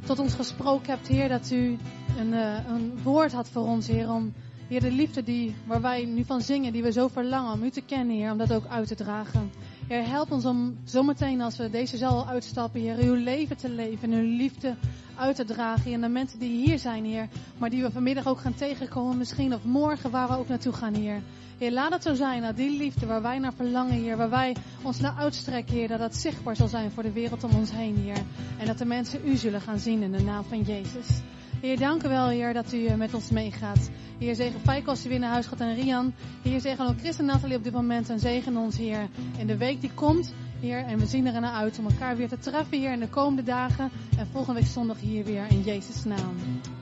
[0.04, 1.28] tot ons gesproken hebt, Heer.
[1.28, 1.76] Dat u
[2.18, 4.10] een, eh, een woord had voor ons, Heer.
[4.10, 4.32] Om,
[4.68, 7.70] Heer, de liefde die, waar wij nu van zingen, die we zo verlangen om u
[7.70, 8.30] te kennen, Heer.
[8.30, 9.50] Om dat ook uit te dragen.
[9.86, 14.18] Heer, help ons om zometeen als we deze zaal uitstappen, uw leven te leven en
[14.18, 14.74] uw liefde
[15.18, 15.92] uit te dragen.
[15.92, 19.54] En de mensen die hier zijn, Heer, maar die we vanmiddag ook gaan tegenkomen misschien,
[19.54, 21.22] of morgen waar we ook naartoe gaan, Heer.
[21.58, 24.56] Heer, laat het zo zijn dat die liefde waar wij naar verlangen, Heer, waar wij
[24.82, 27.96] ons naar uitstrekken, Heer, dat dat zichtbaar zal zijn voor de wereld om ons heen,
[27.96, 28.22] Heer.
[28.58, 31.20] En dat de mensen u zullen gaan zien in de naam van Jezus.
[31.60, 33.90] Heer, dank u wel, Heer, dat u eh, met ons meegaat.
[34.18, 36.12] Heer, zegen Feiko als hij weer naar huis gaat en Rian.
[36.42, 39.08] Heer, zegen ook Chris en Nathalie op dit moment en zegen ons, Heer,
[39.38, 40.32] in de week die komt.
[40.60, 43.08] Heer, en we zien er naar uit om elkaar weer te treffen hier in de
[43.08, 43.90] komende dagen.
[44.18, 46.36] En volgende week zondag hier weer in Jezus' naam.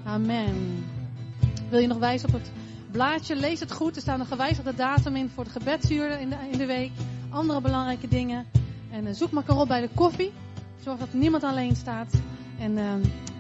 [0.05, 0.85] Amen.
[1.69, 2.51] Wil je nog wijzen op het
[2.91, 3.37] blaadje?
[3.37, 3.97] Lees het goed.
[3.97, 6.91] Er staan een gewijzigde datum in voor de gebedsuur in de, in de week.
[7.31, 8.47] Andere belangrijke dingen.
[8.91, 10.33] En uh, zoek maar op bij de koffie.
[10.83, 12.15] Zorg dat niemand alleen staat.
[12.59, 12.93] En uh,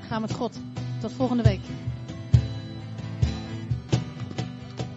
[0.09, 0.59] ga met God.
[1.01, 1.61] Tot volgende week.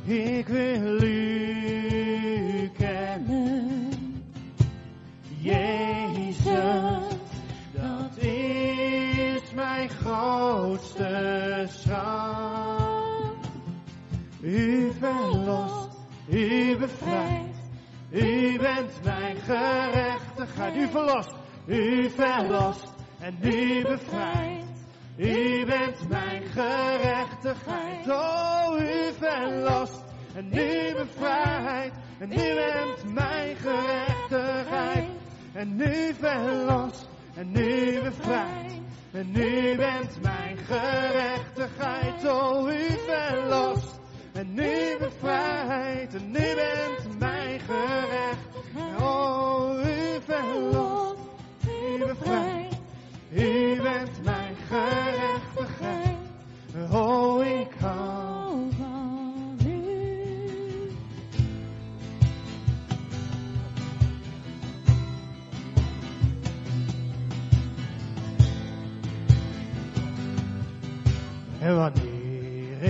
[0.08, 3.77] Ik wil u kennen,
[5.48, 6.46] Jezus,
[7.72, 13.36] dat is mijn grootste schat.
[14.42, 15.98] U verlost,
[16.30, 17.58] u bevrijdt,
[18.10, 20.76] u bent mijn gerechtigheid.
[20.76, 21.34] U verlost,
[21.66, 24.86] u verlost en u bevrijdt.
[25.18, 30.04] U bent mijn gerechtigheid, oh u verlost
[30.36, 31.96] en u bevrijdt.
[32.20, 35.17] En u bent mijn gerechtigheid,
[35.58, 38.74] en u verlost en u bevrijdt.
[39.12, 44.00] En u bent mijn gerechtigheid, oh u verlost
[44.34, 46.14] en u bevrijdt.
[46.14, 51.20] En u bent mijn gerechtigheid, oh u verlost,
[51.66, 52.76] u bevrijdt.
[53.32, 56.18] U bent mijn gerechtigheid.
[56.92, 58.47] Oh, ik hou
[71.60, 72.82] En wanneer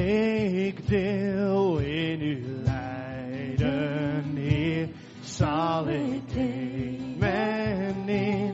[0.65, 4.87] ik deel in uw lijden, Heer,
[5.21, 8.53] zal ik nemen in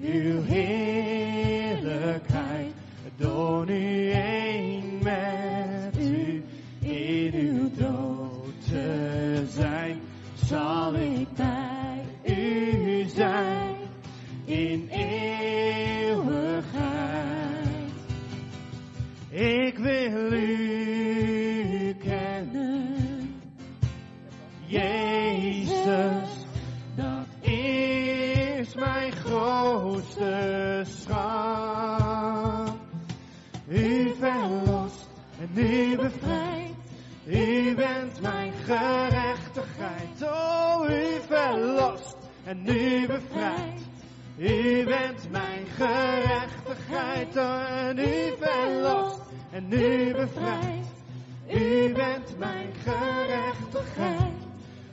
[0.00, 2.72] uw heerlijkheid,
[3.16, 6.44] door nu één met u
[6.80, 10.00] in uw dood te zijn,
[10.34, 11.65] zal ik bij
[42.64, 43.84] verlost en
[44.38, 50.88] u bent mijn gerechtigheid en u verlost en u bevrijdt.
[51.54, 54.32] U bent mijn gerechtigheid.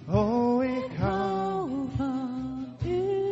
[0.08, 3.24] Oh, ik hou van u.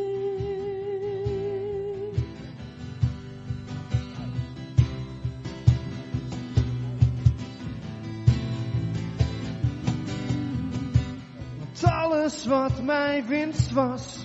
[11.57, 14.20] Want alles wat mij winst was,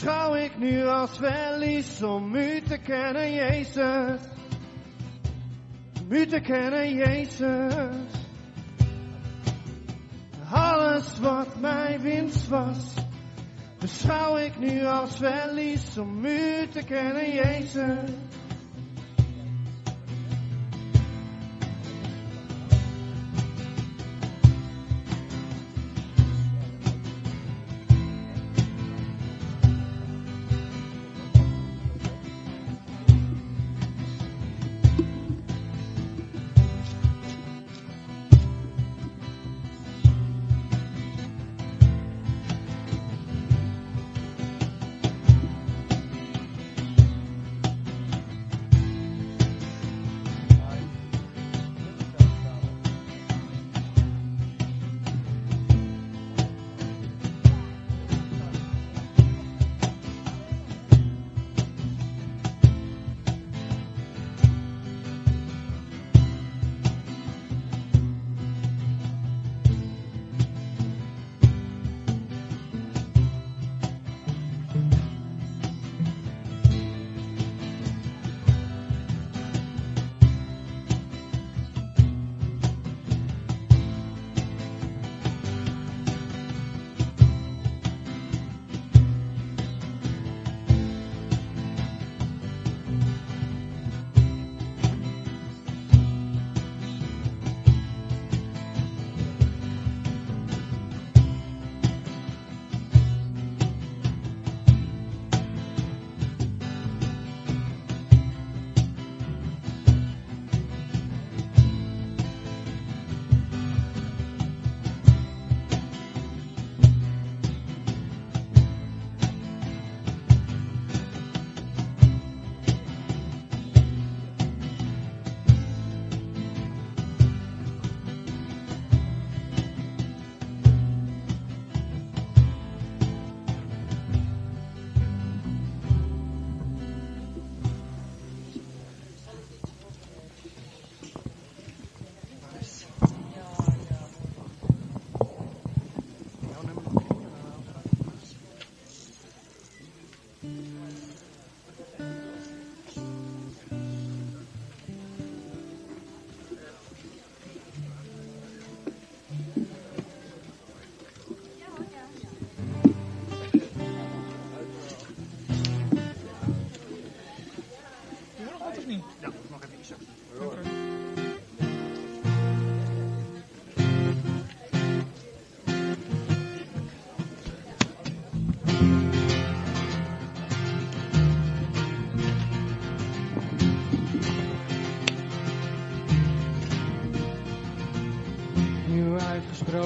[0.00, 4.20] beschouw ik nu als verlies om u te kennen, Jezus.
[6.00, 7.74] Om u te kennen, Jezus.
[10.50, 12.94] Alles wat mij winst was,
[13.78, 18.10] beschouw ik nu als verlies om u te kennen, Jezus.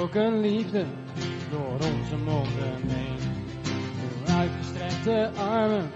[0.04, 0.84] gesproken liefde
[1.50, 3.18] door onze monden heen.
[4.02, 5.90] Uw uitgestrekte armen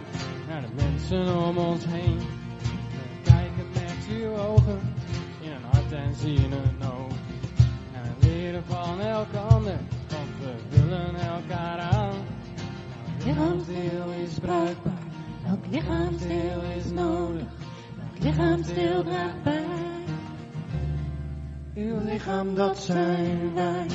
[0.48, 2.18] naar de mensen om ons heen.
[2.18, 4.80] We kijken met uw ogen
[5.40, 7.12] in een hart en zien een oog.
[7.92, 9.78] En we leren van elkander,
[10.08, 12.14] want we willen elkaar aan.
[12.14, 15.02] Elk lichaamsdeel is bruikbaar,
[15.46, 17.42] elk lichaamsdeel is nodig.
[17.42, 19.87] Elk lichaamsdeel draagt bij.
[21.78, 23.86] Uw lichaam, dat zijn wij.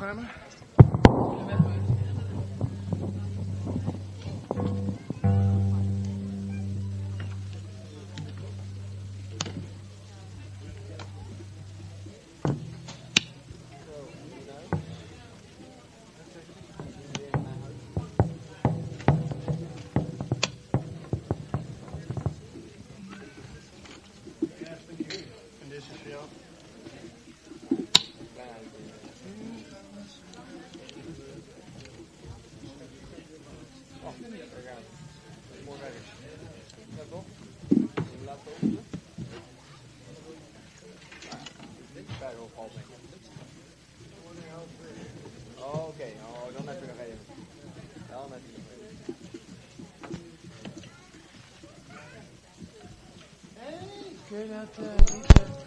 [0.00, 0.39] Kramer?
[54.40, 55.59] We're I there.